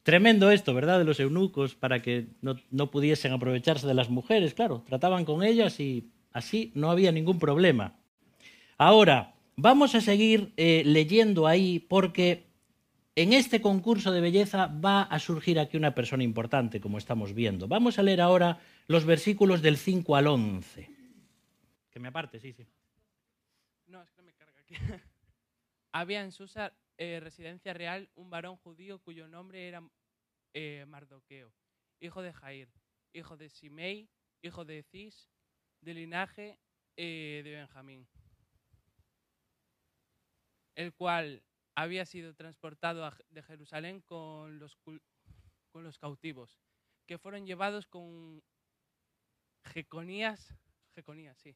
[0.03, 0.99] Tremendo esto, ¿verdad?
[0.99, 5.43] De los eunucos para que no, no, pudiesen aprovecharse de las mujeres, claro, trataban con
[5.43, 7.95] ellas y así no había ningún problema.
[8.77, 12.47] Ahora, vamos a seguir eh, leyendo ahí porque
[13.15, 17.67] en este concurso de belleza va a surgir aquí una persona importante, como estamos viendo.
[17.67, 18.59] Vamos a leer ahora
[18.89, 20.89] los versículos del 5 al 11.
[21.91, 22.67] Que me aparte, sí, sí.
[23.85, 24.73] No, es que me carga aquí.
[25.91, 29.87] Había en Susa eh, residencia real un varón judío cuyo nombre era
[30.55, 31.53] eh, Mardoqueo,
[31.99, 32.67] hijo de Jair,
[33.13, 34.09] hijo de Simei,
[34.41, 35.29] hijo de Cis,
[35.81, 36.59] de linaje
[36.97, 38.07] eh, de Benjamín,
[40.73, 41.43] el cual
[41.75, 46.59] había sido transportado a, de Jerusalén con los, con los cautivos,
[47.05, 48.41] que fueron llevados con
[49.65, 50.55] Jeconías,
[50.95, 51.55] Jeconías sí,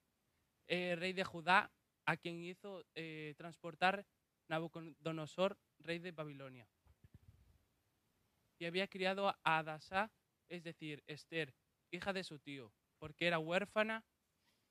[0.68, 1.72] eh, rey de Judá,
[2.06, 4.06] a quien hizo eh, transportar
[4.50, 6.68] Nabucodonosor, rey de Babilonia
[8.64, 10.10] y había criado a Adasá,
[10.48, 11.54] es decir, Esther,
[11.92, 14.06] hija de su tío, porque era huérfana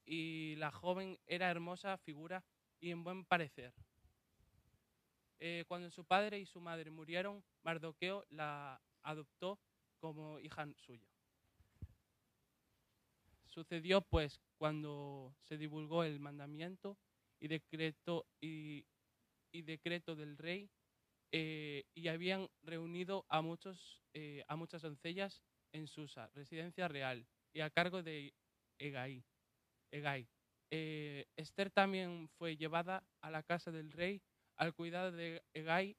[0.07, 2.43] y la joven era hermosa figura
[2.81, 3.75] y en buen parecer.
[5.41, 9.61] Eh, cuando su padre y su madre murieron, Mardoqueo la adoptó
[9.99, 11.12] como hija suya.
[13.53, 16.97] Sucedió pues cuando se divulgó el mandamiento
[17.39, 18.87] y decreto, y,
[19.53, 20.71] decreto del rey
[21.33, 25.43] eh, y habían reunido a, muchos, eh, a muchas doncellas
[25.75, 28.33] en Susa, residencia real, y a cargo de
[28.79, 29.23] Egai.
[30.71, 34.23] Eh, Esther también fue llevada a la casa del rey
[34.57, 35.95] al cuidado de Egai,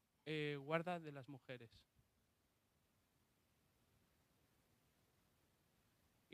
[0.58, 1.70] guarda de las mujeres.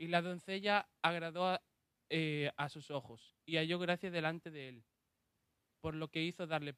[0.00, 1.62] Y la doncella agradó a,
[2.08, 4.84] eh, a sus ojos y halló gracia delante de él,
[5.82, 6.74] por lo que hizo darle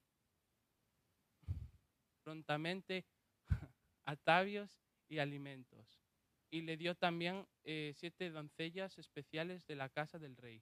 [2.25, 3.07] prontamente
[4.05, 6.03] atavios y alimentos.
[6.51, 10.61] Y le dio también eh, siete doncellas especiales de la casa del rey.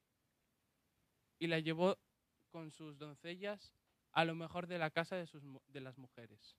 [1.39, 1.99] Y la llevó
[2.51, 3.73] con sus doncellas
[4.13, 6.59] a lo mejor de la casa de, sus, de las mujeres.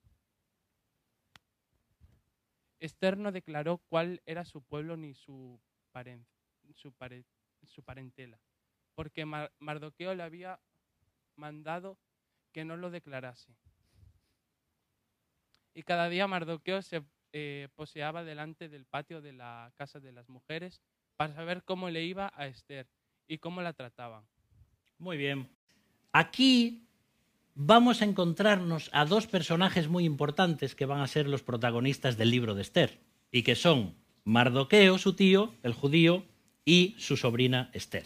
[2.80, 5.62] Esther no declaró cuál era su pueblo ni su,
[6.76, 6.94] su,
[7.66, 8.40] su parentela,
[8.96, 10.60] porque Mar- Mardoqueo le había
[11.36, 11.98] mandado
[12.52, 13.56] que no lo declarase.
[15.74, 20.28] Y cada día Mardoqueo se eh, poseaba delante del patio de la casa de las
[20.28, 20.82] mujeres
[21.16, 22.88] para saber cómo le iba a Esther
[23.28, 24.26] y cómo la trataban.
[24.98, 25.50] Muy bien.
[26.12, 26.90] Aquí
[27.56, 32.32] vamos a encontrarnos a dos personajes muy importantes que van a ser los protagonistas del
[32.32, 33.00] libro de Esther
[33.32, 36.24] y que son Mardoqueo, su tío, el judío,
[36.66, 38.06] y su sobrina Esther.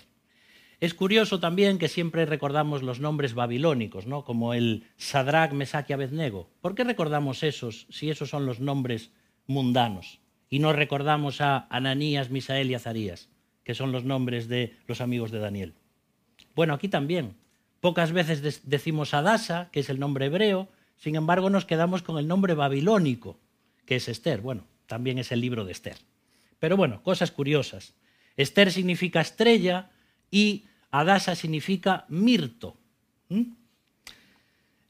[0.80, 4.24] Es curioso también que siempre recordamos los nombres babilónicos, ¿no?
[4.24, 6.50] como el Sadrach, Mesach y Abednego.
[6.62, 9.12] ¿Por qué recordamos esos si esos son los nombres
[9.48, 10.20] mundanos?
[10.50, 13.30] Y no recordamos a Ananías, Misael y Azarías,
[13.64, 15.74] que son los nombres de los amigos de Daniel.
[16.56, 17.36] Bueno, aquí también.
[17.80, 22.28] Pocas veces decimos Adasa, que es el nombre hebreo, sin embargo nos quedamos con el
[22.28, 23.40] nombre babilónico,
[23.86, 24.42] que es Esther.
[24.42, 25.98] Bueno, también es el libro de Esther.
[26.60, 27.94] Pero bueno, cosas curiosas.
[28.38, 29.92] Esther significa estrella
[30.32, 32.78] y Adasa significa mirto.
[33.30, 33.54] ¿Mm?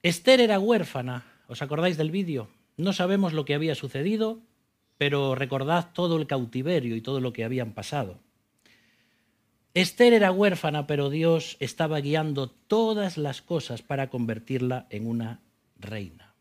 [0.04, 2.50] Esther era huérfana, ¿os acordáis del vídeo?
[2.78, 4.42] No sabemos lo que había sucedido,
[4.98, 8.20] pero recordad todo el cautiverio y todo lo que habían pasado.
[9.74, 15.42] Esther era huérfana, pero Dios estaba guiando todas las cosas para convertirla en una
[15.78, 16.35] reina.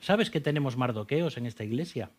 [0.00, 2.10] ¿Sabes que tenemos mardoqueos en esta iglesia?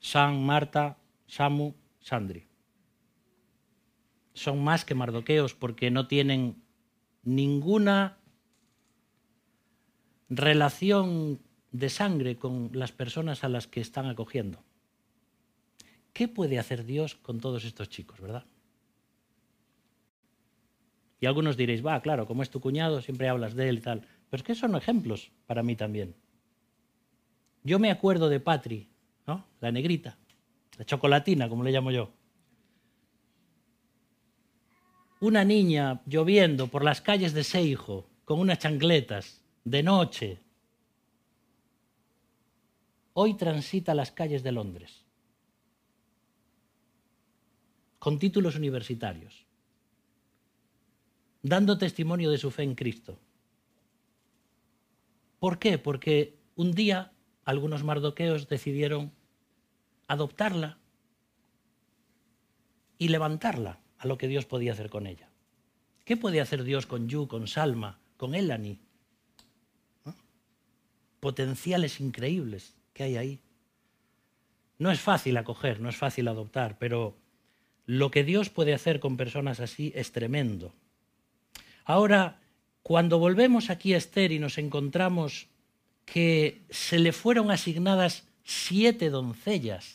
[0.00, 2.46] San, Marta, Samu, Sandri.
[4.32, 6.62] Son más que mardoqueos porque no tienen
[7.22, 8.18] ninguna
[10.28, 11.40] relación
[11.72, 14.62] de sangre con las personas a las que están acogiendo.
[16.12, 18.46] ¿Qué puede hacer Dios con todos estos chicos, verdad?
[21.20, 24.00] Y algunos diréis, va, claro, como es tu cuñado, siempre hablas de él y tal.
[24.30, 26.14] Pero es que son ejemplos para mí también.
[27.62, 28.88] Yo me acuerdo de Patri,
[29.26, 29.46] ¿no?
[29.60, 30.18] La negrita,
[30.78, 32.10] la chocolatina, como le llamo yo.
[35.20, 40.40] Una niña lloviendo por las calles de Seijo, con unas chancletas, de noche.
[43.14, 45.04] Hoy transita las calles de Londres,
[47.98, 49.45] con títulos universitarios,
[51.48, 53.18] dando testimonio de su fe en Cristo.
[55.38, 55.78] ¿Por qué?
[55.78, 57.12] Porque un día
[57.44, 59.12] algunos mardoqueos decidieron
[60.08, 60.78] adoptarla
[62.98, 65.30] y levantarla a lo que Dios podía hacer con ella.
[66.04, 68.80] ¿Qué puede hacer Dios con Yu, con Salma, con Elani?
[71.20, 73.40] Potenciales increíbles que hay ahí.
[74.78, 77.16] No es fácil acoger, no es fácil adoptar, pero
[77.86, 80.74] lo que Dios puede hacer con personas así es tremendo.
[81.86, 82.40] Ahora,
[82.82, 85.46] cuando volvemos aquí a Esther y nos encontramos
[86.04, 89.94] que se le fueron asignadas siete doncellas.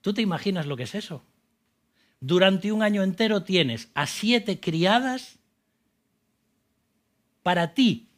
[0.00, 1.22] ¿tú te imaginas lo que es eso?
[2.20, 5.38] Durante un año entero tienes a siete criadas
[7.42, 8.08] para ti.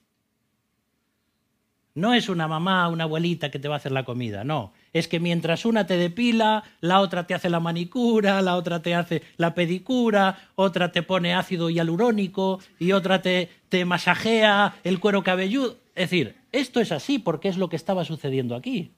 [1.94, 4.72] No es una mamá, una abuelita que te va a hacer la comida, no.
[4.92, 8.94] Es que mientras una te depila, la otra te hace la manicura, la otra te
[8.94, 15.22] hace la pedicura, otra te pone ácido hialurónico y otra te, te masajea el cuero
[15.22, 15.78] cabelludo.
[15.94, 18.92] Es decir, esto es así porque es lo que estaba sucediendo aquí.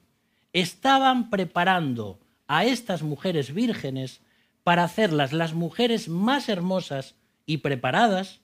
[0.51, 4.21] Estaban preparando a estas mujeres vírgenes
[4.63, 7.15] para hacerlas las mujeres más hermosas
[7.45, 8.41] y preparadas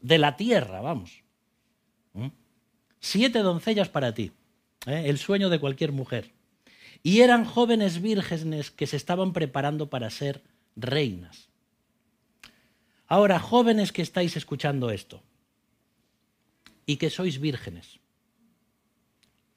[0.00, 1.22] de la tierra, vamos.
[2.12, 2.28] ¿Mm?
[2.98, 4.32] Siete doncellas para ti,
[4.86, 5.04] ¿eh?
[5.06, 6.32] el sueño de cualquier mujer.
[7.02, 10.42] Y eran jóvenes vírgenes que se estaban preparando para ser
[10.76, 11.48] reinas.
[13.06, 15.22] Ahora, jóvenes que estáis escuchando esto
[16.86, 17.98] y que sois vírgenes,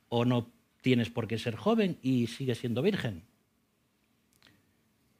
[0.09, 0.51] o no
[0.82, 3.24] tienes por qué ser joven y sigues siendo virgen,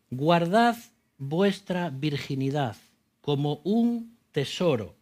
[0.10, 0.78] guardad
[1.18, 2.76] vuestra virginidad
[3.22, 4.96] como un tesoro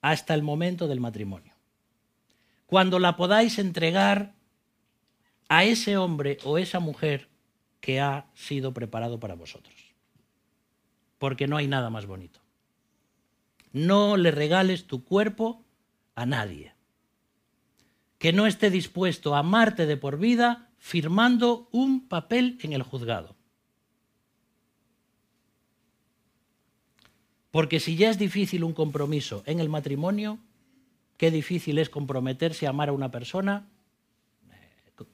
[0.00, 1.54] hasta el momento del matrimonio.
[2.66, 4.34] cuando la podáis entregar
[5.48, 7.28] a ese hombre o esa mujer
[7.80, 9.74] que ha sido preparado para vosotros.
[11.18, 12.40] Porque no hay nada más bonito.
[13.72, 15.64] No le regales tu cuerpo
[16.14, 16.74] a nadie.
[18.18, 23.36] Que no esté dispuesto a amarte de por vida firmando un papel en el juzgado.
[27.50, 30.38] Porque si ya es difícil un compromiso en el matrimonio,
[31.16, 33.66] qué difícil es comprometerse a amar a una persona,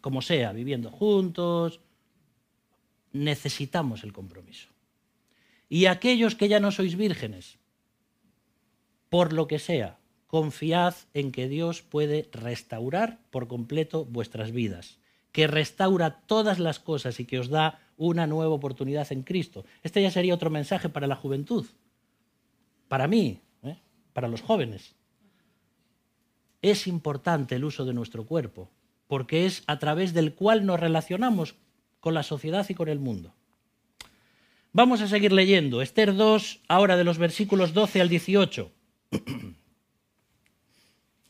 [0.01, 1.81] como sea, viviendo juntos.
[3.13, 4.69] Necesitamos el compromiso.
[5.69, 7.59] Y aquellos que ya no sois vírgenes,
[9.09, 14.99] por lo que sea, confiad en que Dios puede restaurar por completo vuestras vidas,
[15.31, 19.65] que restaura todas las cosas y que os da una nueva oportunidad en Cristo.
[19.83, 21.67] Este ya sería otro mensaje para la juventud,
[22.89, 23.79] para mí, ¿eh?
[24.13, 24.95] para los jóvenes.
[26.63, 28.71] Es importante el uso de nuestro cuerpo,
[29.15, 31.55] porque es a través del cual nos relacionamos
[32.01, 33.33] con la sociedad y con el mundo.
[34.73, 35.83] Vamos a seguir leyendo.
[35.83, 38.73] Esther 2, ahora de los versículos 12 al 18.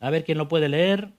[0.00, 1.12] A ver quién lo puede leer.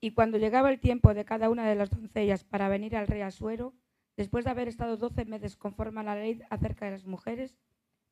[0.00, 3.20] Y cuando llegaba el tiempo de cada una de las doncellas para venir al rey
[3.20, 3.74] Asuero,
[4.16, 7.54] después de haber estado doce meses conforme a la ley acerca de las mujeres,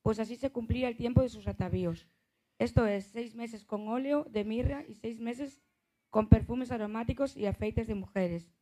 [0.02, 2.06] pues así se cumplía el tiempo de sus atavíos.
[2.58, 5.62] Esto es, seis meses con óleo de mirra y seis meses
[6.14, 8.54] con perfumes aromáticos y afeites de mujeres.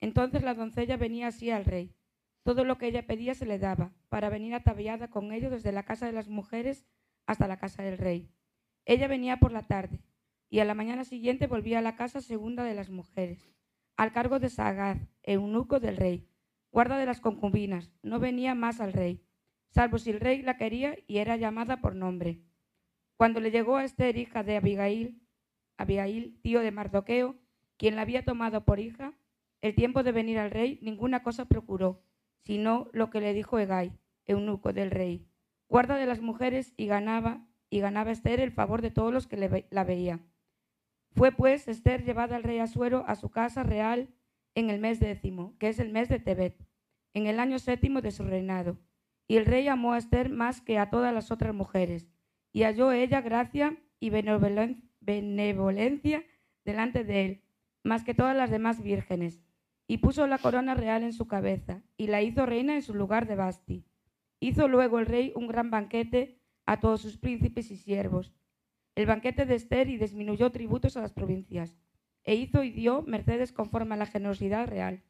[0.00, 1.92] Entonces la doncella venía así al rey.
[2.44, 5.82] Todo lo que ella pedía se le daba, para venir ataviada con ello desde la
[5.82, 6.86] casa de las mujeres
[7.26, 8.30] hasta la casa del rey.
[8.84, 10.04] Ella venía por la tarde,
[10.48, 13.50] y a la mañana siguiente volvía a la casa segunda de las mujeres,
[13.96, 16.28] al cargo de Sagaz, eunuco del rey,
[16.70, 19.20] guarda de las concubinas, no venía más al rey,
[19.70, 22.44] salvo si el rey la quería y era llamada por nombre.
[23.16, 25.23] Cuando le llegó a Esther, hija de Abigail,
[25.76, 27.36] Abigail, tío de Mardoqueo,
[27.76, 29.14] quien la había tomado por hija,
[29.60, 32.02] el tiempo de venir al rey, ninguna cosa procuró,
[32.42, 33.92] sino lo que le dijo Egay,
[34.26, 35.26] eunuco del rey,
[35.68, 39.64] guarda de las mujeres, y ganaba, y ganaba Esther el favor de todos los que
[39.70, 40.26] la veían.
[41.12, 44.14] Fue pues Esther llevada al rey Asuero a su casa real
[44.54, 46.56] en el mes décimo, que es el mes de Tebet,
[47.12, 48.78] en el año séptimo de su reinado.
[49.26, 52.08] Y el rey amó a Esther más que a todas las otras mujeres,
[52.52, 54.10] y halló ella gracia y
[55.04, 56.24] benevolencia
[56.64, 57.42] delante de él,
[57.82, 59.42] más que todas las demás vírgenes,
[59.86, 63.26] y puso la corona real en su cabeza, y la hizo reina en su lugar
[63.26, 63.84] de Basti.
[64.40, 68.32] Hizo luego el rey un gran banquete a todos sus príncipes y siervos,
[68.94, 71.76] el banquete de Esther, y disminuyó tributos a las provincias,
[72.24, 75.02] e hizo y dio mercedes conforme a la generosidad real.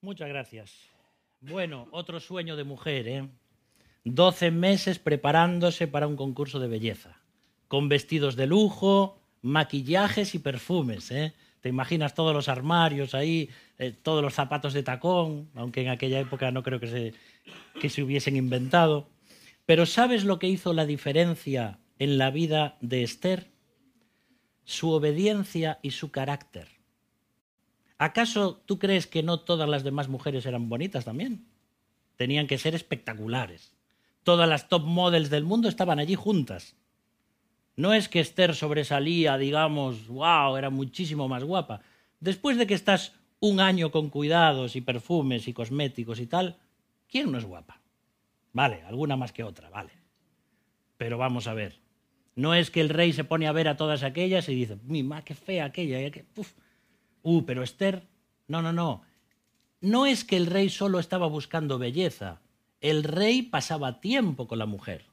[0.00, 0.90] Muchas gracias.
[1.40, 3.28] Bueno, otro sueño de mujer, ¿eh?
[4.04, 7.23] 12 meses preparándose para un concurso de belleza,
[7.68, 11.10] con vestidos de lujo, maquillajes y perfumes.
[11.10, 11.34] ¿eh?
[11.60, 16.20] Te imaginas todos los armarios ahí, eh, todos los zapatos de tacón, aunque en aquella
[16.20, 17.14] época no creo que se,
[17.80, 19.08] que se hubiesen inventado.
[19.66, 23.50] Pero ¿sabes lo que hizo la diferencia en la vida de Esther?
[24.64, 26.68] Su obediencia y su carácter.
[27.98, 31.46] ¿Acaso tú crees que no todas las demás mujeres eran bonitas también?
[32.16, 33.74] Tenían que ser espectaculares
[34.24, 36.74] todas las top models del mundo estaban allí juntas.
[37.76, 41.80] No es que Esther sobresalía, digamos, wow, era muchísimo más guapa.
[42.20, 46.56] Después de que estás un año con cuidados y perfumes y cosméticos y tal,
[47.08, 47.80] ¿quién no es guapa?
[48.52, 49.92] Vale, alguna más que otra, vale.
[50.96, 51.80] Pero vamos a ver.
[52.36, 55.02] No es que el rey se pone a ver a todas aquellas y dice, mi
[55.02, 56.10] ma, qué fea aquella.
[56.10, 56.24] Qué...
[57.22, 58.06] Uh, pero Esther,
[58.48, 59.02] no, no, no.
[59.80, 62.40] No es que el rey solo estaba buscando belleza
[62.84, 65.06] el rey pasaba tiempo con la mujer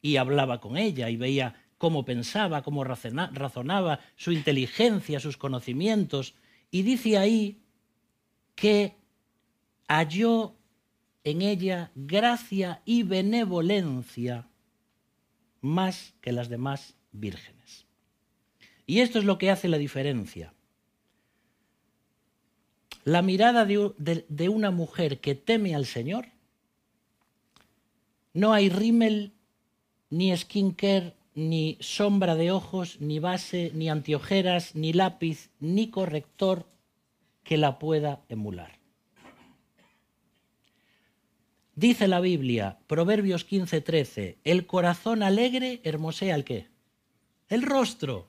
[0.00, 6.34] y hablaba con ella y veía cómo pensaba, cómo razonaba, su inteligencia, sus conocimientos.
[6.70, 7.62] Y dice ahí
[8.54, 8.96] que
[9.86, 10.54] halló
[11.24, 14.48] en ella gracia y benevolencia
[15.60, 17.86] más que las demás vírgenes.
[18.86, 20.54] Y esto es lo que hace la diferencia.
[23.04, 26.28] La mirada de, una mujer que teme al Señor
[28.32, 29.32] no hay rímel,
[30.10, 36.66] ni skincare, ni sombra de ojos, ni base, ni antiojeras, ni lápiz, ni corrector
[37.44, 38.80] que la pueda emular.
[41.76, 46.66] Dice la Biblia, Proverbios 15:13, el corazón alegre hermosea el qué?
[47.48, 48.26] El rostro.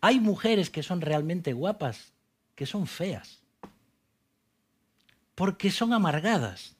[0.00, 2.12] Hay mujeres que son realmente guapas,
[2.56, 3.40] que son feas,
[5.36, 6.74] porque son amargadas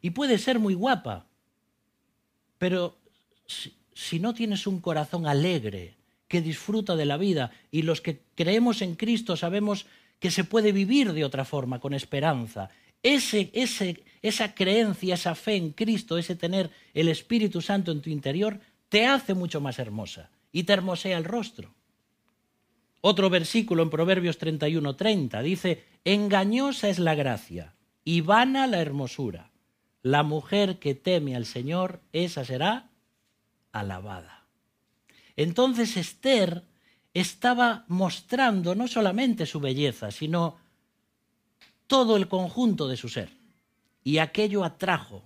[0.00, 1.26] y puede ser muy guapa,
[2.58, 2.96] pero
[3.94, 5.94] si no tienes un corazón alegre,
[6.28, 9.86] que disfruta de la vida, y los que creemos en Cristo sabemos
[10.18, 12.70] que se puede vivir de otra forma, con esperanza,
[13.02, 18.10] ese, ese, esa creencia, esa fe en Cristo, ese tener el Espíritu Santo en tu
[18.10, 21.74] interior, te hace mucho más hermosa y te hermosea el rostro.
[23.02, 29.50] Otro versículo en Proverbios 31:30 dice, engañosa es la gracia y vana la hermosura.
[30.04, 32.90] La mujer que teme al Señor, esa será
[33.72, 34.44] alabada.
[35.34, 36.62] Entonces Esther
[37.14, 40.58] estaba mostrando no solamente su belleza, sino
[41.86, 43.30] todo el conjunto de su ser.
[44.02, 45.24] Y aquello atrajo,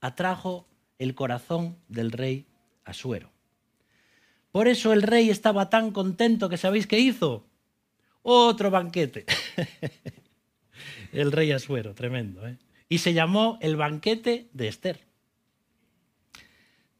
[0.00, 0.66] atrajo
[0.98, 2.46] el corazón del rey
[2.84, 3.30] Asuero.
[4.50, 7.46] Por eso el rey estaba tan contento que sabéis qué hizo.
[8.22, 9.24] Otro banquete.
[11.12, 12.44] el rey Asuero, tremendo.
[12.48, 12.58] ¿eh?
[12.88, 15.00] Y se llamó el banquete de Esther.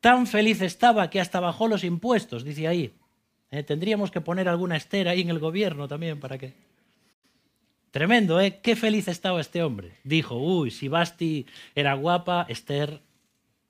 [0.01, 2.93] Tan feliz estaba que hasta bajó los impuestos, dice ahí.
[3.51, 3.63] ¿Eh?
[3.63, 6.55] Tendríamos que poner alguna Esther ahí en el gobierno también para que...
[7.91, 8.61] Tremendo, ¿eh?
[8.63, 9.93] Qué feliz estaba este hombre.
[10.05, 13.01] Dijo, uy, si Basti era guapa, Esther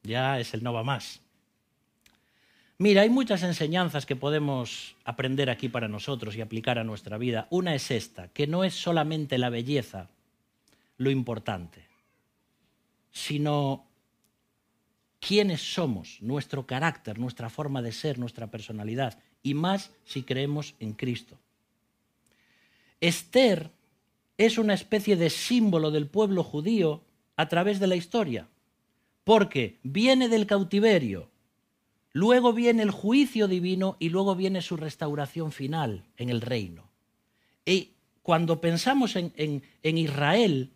[0.03, 1.21] ya es el no va más.
[2.79, 7.47] Mira, hay muchas enseñanzas que podemos aprender aquí para nosotros y aplicar a nuestra vida.
[7.51, 10.11] Una es esta, que no es solamente la belleza
[10.99, 11.86] lo importante,
[13.17, 13.87] sino
[15.21, 20.93] quiénes somos, nuestro carácter, nuestra forma de ser, nuestra personalidad, y más si creemos en
[20.93, 21.39] Cristo.
[23.01, 23.71] Esther
[24.37, 27.05] es una especie de símbolo del pueblo judío
[27.37, 28.49] a través de la historia,
[29.25, 31.31] porque viene del cautiverio,
[32.13, 36.91] luego viene el juicio divino y luego viene su restauración final en el reino.
[37.65, 37.93] Y
[38.23, 40.71] cuando pensamos en, en, Israel,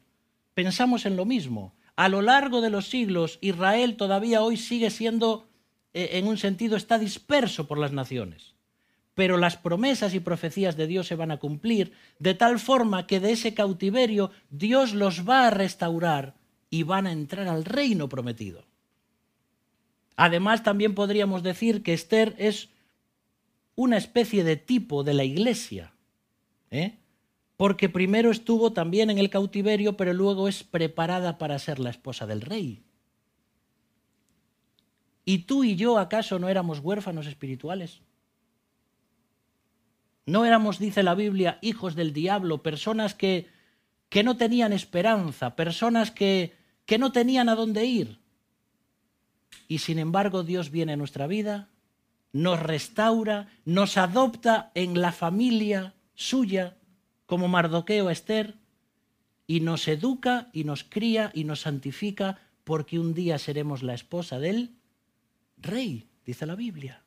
[0.55, 1.75] pensamos en lo mismo.
[2.01, 5.51] A lo largo de los siglos, Israel todavía hoy sigue siendo,
[5.93, 8.55] eh, en un sentido, está disperso por las naciones
[9.15, 13.21] pero las promesas y profecías de Dios se van a cumplir de tal forma que
[13.21, 16.37] de ese cautiverio Dios los va a restaurar
[16.71, 18.65] y van a entrar al reino prometido.
[20.17, 22.71] Además, también podríamos decir que Esther es
[23.75, 25.93] una especie de tipo de la iglesia,
[26.71, 27.00] ¿eh?
[27.61, 32.27] Porque primero estuvo también en el cautiverio, pero luego es preparada para ser la esposa
[32.27, 32.83] del rey.
[35.27, 38.01] ¿Y tú y yo acaso no éramos huérfanos espirituales?
[40.25, 43.47] No éramos, dice la Biblia, hijos del diablo, personas que,
[44.09, 46.57] que no tenían esperanza, personas que,
[46.87, 48.21] que no tenían a dónde ir.
[49.69, 51.69] Y sin embargo Dios viene a nuestra vida,
[52.33, 56.79] nos restaura, nos adopta en la familia suya,
[57.31, 58.57] como Mardoqueo Esther,
[59.47, 64.41] y nos educa y nos cría y nos santifica porque un día seremos la esposa
[64.41, 64.75] del
[65.57, 67.05] rey, dice la Biblia.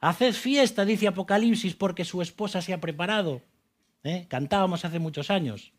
[0.00, 3.42] Haced fiesta, dice Apocalipsis, porque su esposa se ha preparado.
[4.02, 4.26] ¿Eh?
[4.28, 5.72] Cantábamos hace muchos años.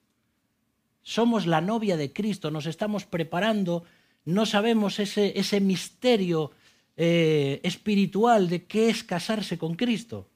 [1.02, 3.84] Somos la novia de Cristo, nos estamos preparando,
[4.24, 6.52] no sabemos ese, ese misterio
[6.96, 10.30] eh, espiritual de qué es casarse con Cristo,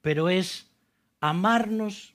[0.00, 0.67] pero es
[1.20, 2.14] amarnos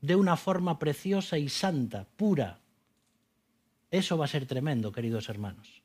[0.00, 2.60] de una forma preciosa y santa, pura.
[3.90, 5.82] Eso va a ser tremendo, queridos hermanos.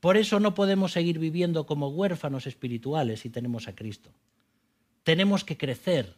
[0.00, 4.10] Por eso no podemos seguir viviendo como huérfanos espirituales si tenemos a Cristo.
[5.02, 6.16] Tenemos que crecer.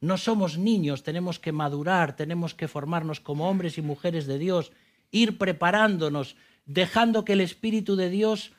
[0.00, 4.72] No somos niños, tenemos que madurar, tenemos que formarnos como hombres y mujeres de Dios,
[5.10, 6.36] ir preparándonos,
[6.66, 8.52] dejando que el Espíritu de Dios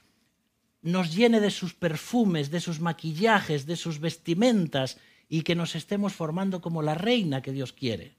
[0.81, 4.97] nos llene de sus perfumes, de sus maquillajes, de sus vestimentas
[5.29, 8.15] y que nos estemos formando como la reina que Dios quiere.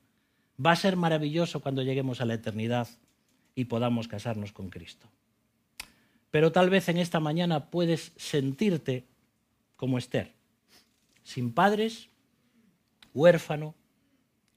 [0.65, 2.89] Va a ser maravilloso cuando lleguemos a la eternidad
[3.55, 5.09] y podamos casarnos con Cristo.
[6.31, 9.07] Pero tal vez en esta mañana puedes sentirte
[9.77, 10.33] como Esther,
[11.25, 12.09] sin padres,
[13.13, 13.75] huérfano,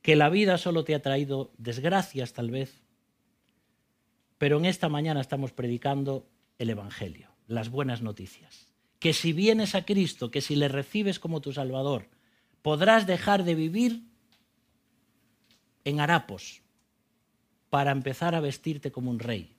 [0.03, 2.83] que la vida solo te ha traído desgracias tal vez,
[4.37, 6.27] pero en esta mañana estamos predicando
[6.59, 8.67] el Evangelio, las buenas noticias.
[8.99, 12.09] Que si vienes a Cristo, que si le recibes como tu Salvador,
[12.63, 14.03] podrás dejar de vivir
[15.85, 16.63] en harapos
[17.69, 19.55] para empezar a vestirte como un rey,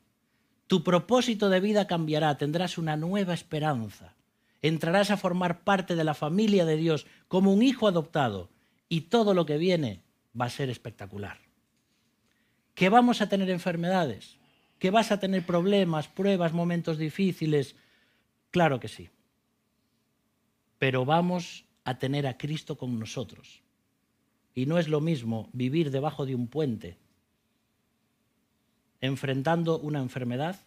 [0.66, 4.14] tu propósito de vida cambiará, tendrás una nueva esperanza.
[4.62, 8.50] Entrarás a formar parte de la familia de Dios como un hijo adoptado
[8.88, 10.02] y todo lo que viene
[10.40, 11.38] va a ser espectacular.
[12.74, 14.38] ¿Que vamos a tener enfermedades?
[14.78, 17.76] ¿Que vas a tener problemas, pruebas, momentos difíciles?
[18.50, 19.10] Claro que sí.
[20.78, 23.60] Pero vamos a tener a Cristo con nosotros.
[24.54, 26.96] Y no es lo mismo vivir debajo de un puente
[29.00, 30.58] enfrentando una enfermedad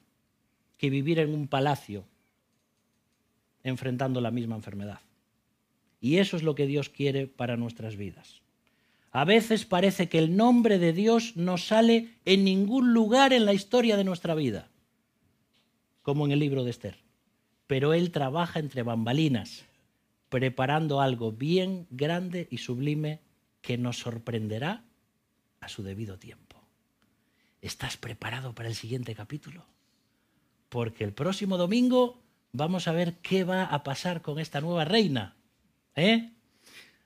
[0.78, 2.06] que vivir en un palacio
[3.64, 5.00] enfrentando la misma enfermedad.
[6.00, 8.42] Y eso es lo que Dios quiere para nuestras vidas.
[9.12, 13.54] A veces parece que el nombre de Dios no sale en ningún lugar en la
[13.54, 14.70] historia de nuestra vida,
[16.04, 16.98] como en el libro de Esther.
[17.66, 19.66] Pero Él trabaja entre bambalinas,
[20.30, 23.22] preparando algo bien grande y sublime
[23.62, 24.84] que nos sorprenderá
[25.60, 26.62] a su debido tiempo.
[27.62, 29.66] ¿Estás preparado para el siguiente capítulo?
[30.70, 32.22] Porque el próximo domingo
[32.52, 35.36] vamos a ver qué va a pasar con esta nueva reina.
[35.96, 36.32] ¿eh?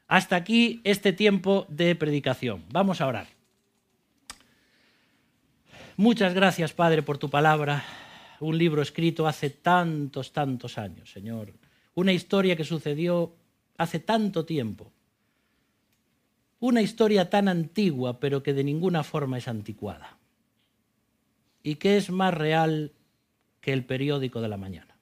[0.07, 2.65] Hasta aquí este tiempo de predicación.
[2.71, 3.27] Vamos a orar.
[5.97, 7.83] Muchas gracias, Padre, por tu palabra.
[8.39, 11.53] Un libro escrito hace tantos, tantos años, Señor.
[11.93, 13.35] Una historia que sucedió
[13.77, 14.91] hace tanto tiempo.
[16.59, 20.17] Una historia tan antigua, pero que de ninguna forma es anticuada.
[21.63, 22.91] Y que es más real
[23.59, 24.97] que el periódico de la mañana.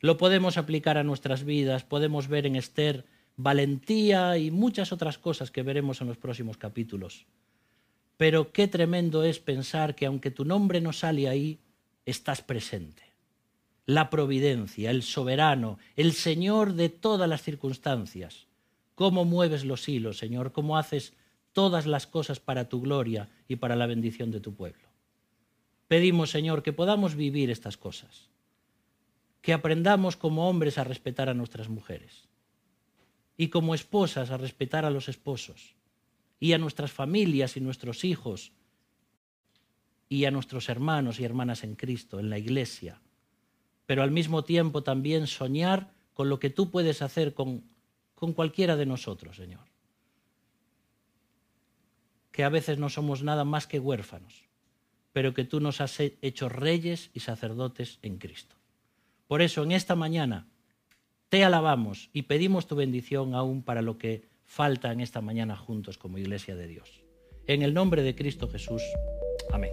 [0.00, 3.04] Lo podemos aplicar a nuestras vidas, podemos ver en Esther
[3.42, 7.26] valentía y muchas otras cosas que veremos en los próximos capítulos.
[8.16, 11.58] Pero qué tremendo es pensar que aunque tu nombre no sale ahí,
[12.04, 13.02] estás presente.
[13.86, 18.46] La providencia, el soberano, el Señor de todas las circunstancias.
[18.94, 21.14] Cómo mueves los hilos, Señor, cómo haces
[21.52, 24.88] todas las cosas para tu gloria y para la bendición de tu pueblo.
[25.88, 28.28] Pedimos, Señor, que podamos vivir estas cosas,
[29.42, 32.28] que aprendamos como hombres a respetar a nuestras mujeres
[33.36, 35.74] y como esposas a respetar a los esposos
[36.38, 38.52] y a nuestras familias y nuestros hijos
[40.08, 43.00] y a nuestros hermanos y hermanas en Cristo, en la iglesia,
[43.90, 47.64] pero al mismo tiempo también soñar con lo que tú puedes hacer con,
[48.14, 49.64] con cualquiera de nosotros, Señor.
[52.30, 54.44] Que a veces no somos nada más que huérfanos,
[55.12, 58.54] pero que tú nos has hecho reyes y sacerdotes en Cristo.
[59.26, 60.46] Por eso en esta mañana
[61.28, 65.98] te alabamos y pedimos tu bendición aún para lo que falta en esta mañana juntos
[65.98, 67.02] como iglesia de Dios.
[67.48, 68.84] En el nombre de Cristo Jesús.
[69.50, 69.72] Amén.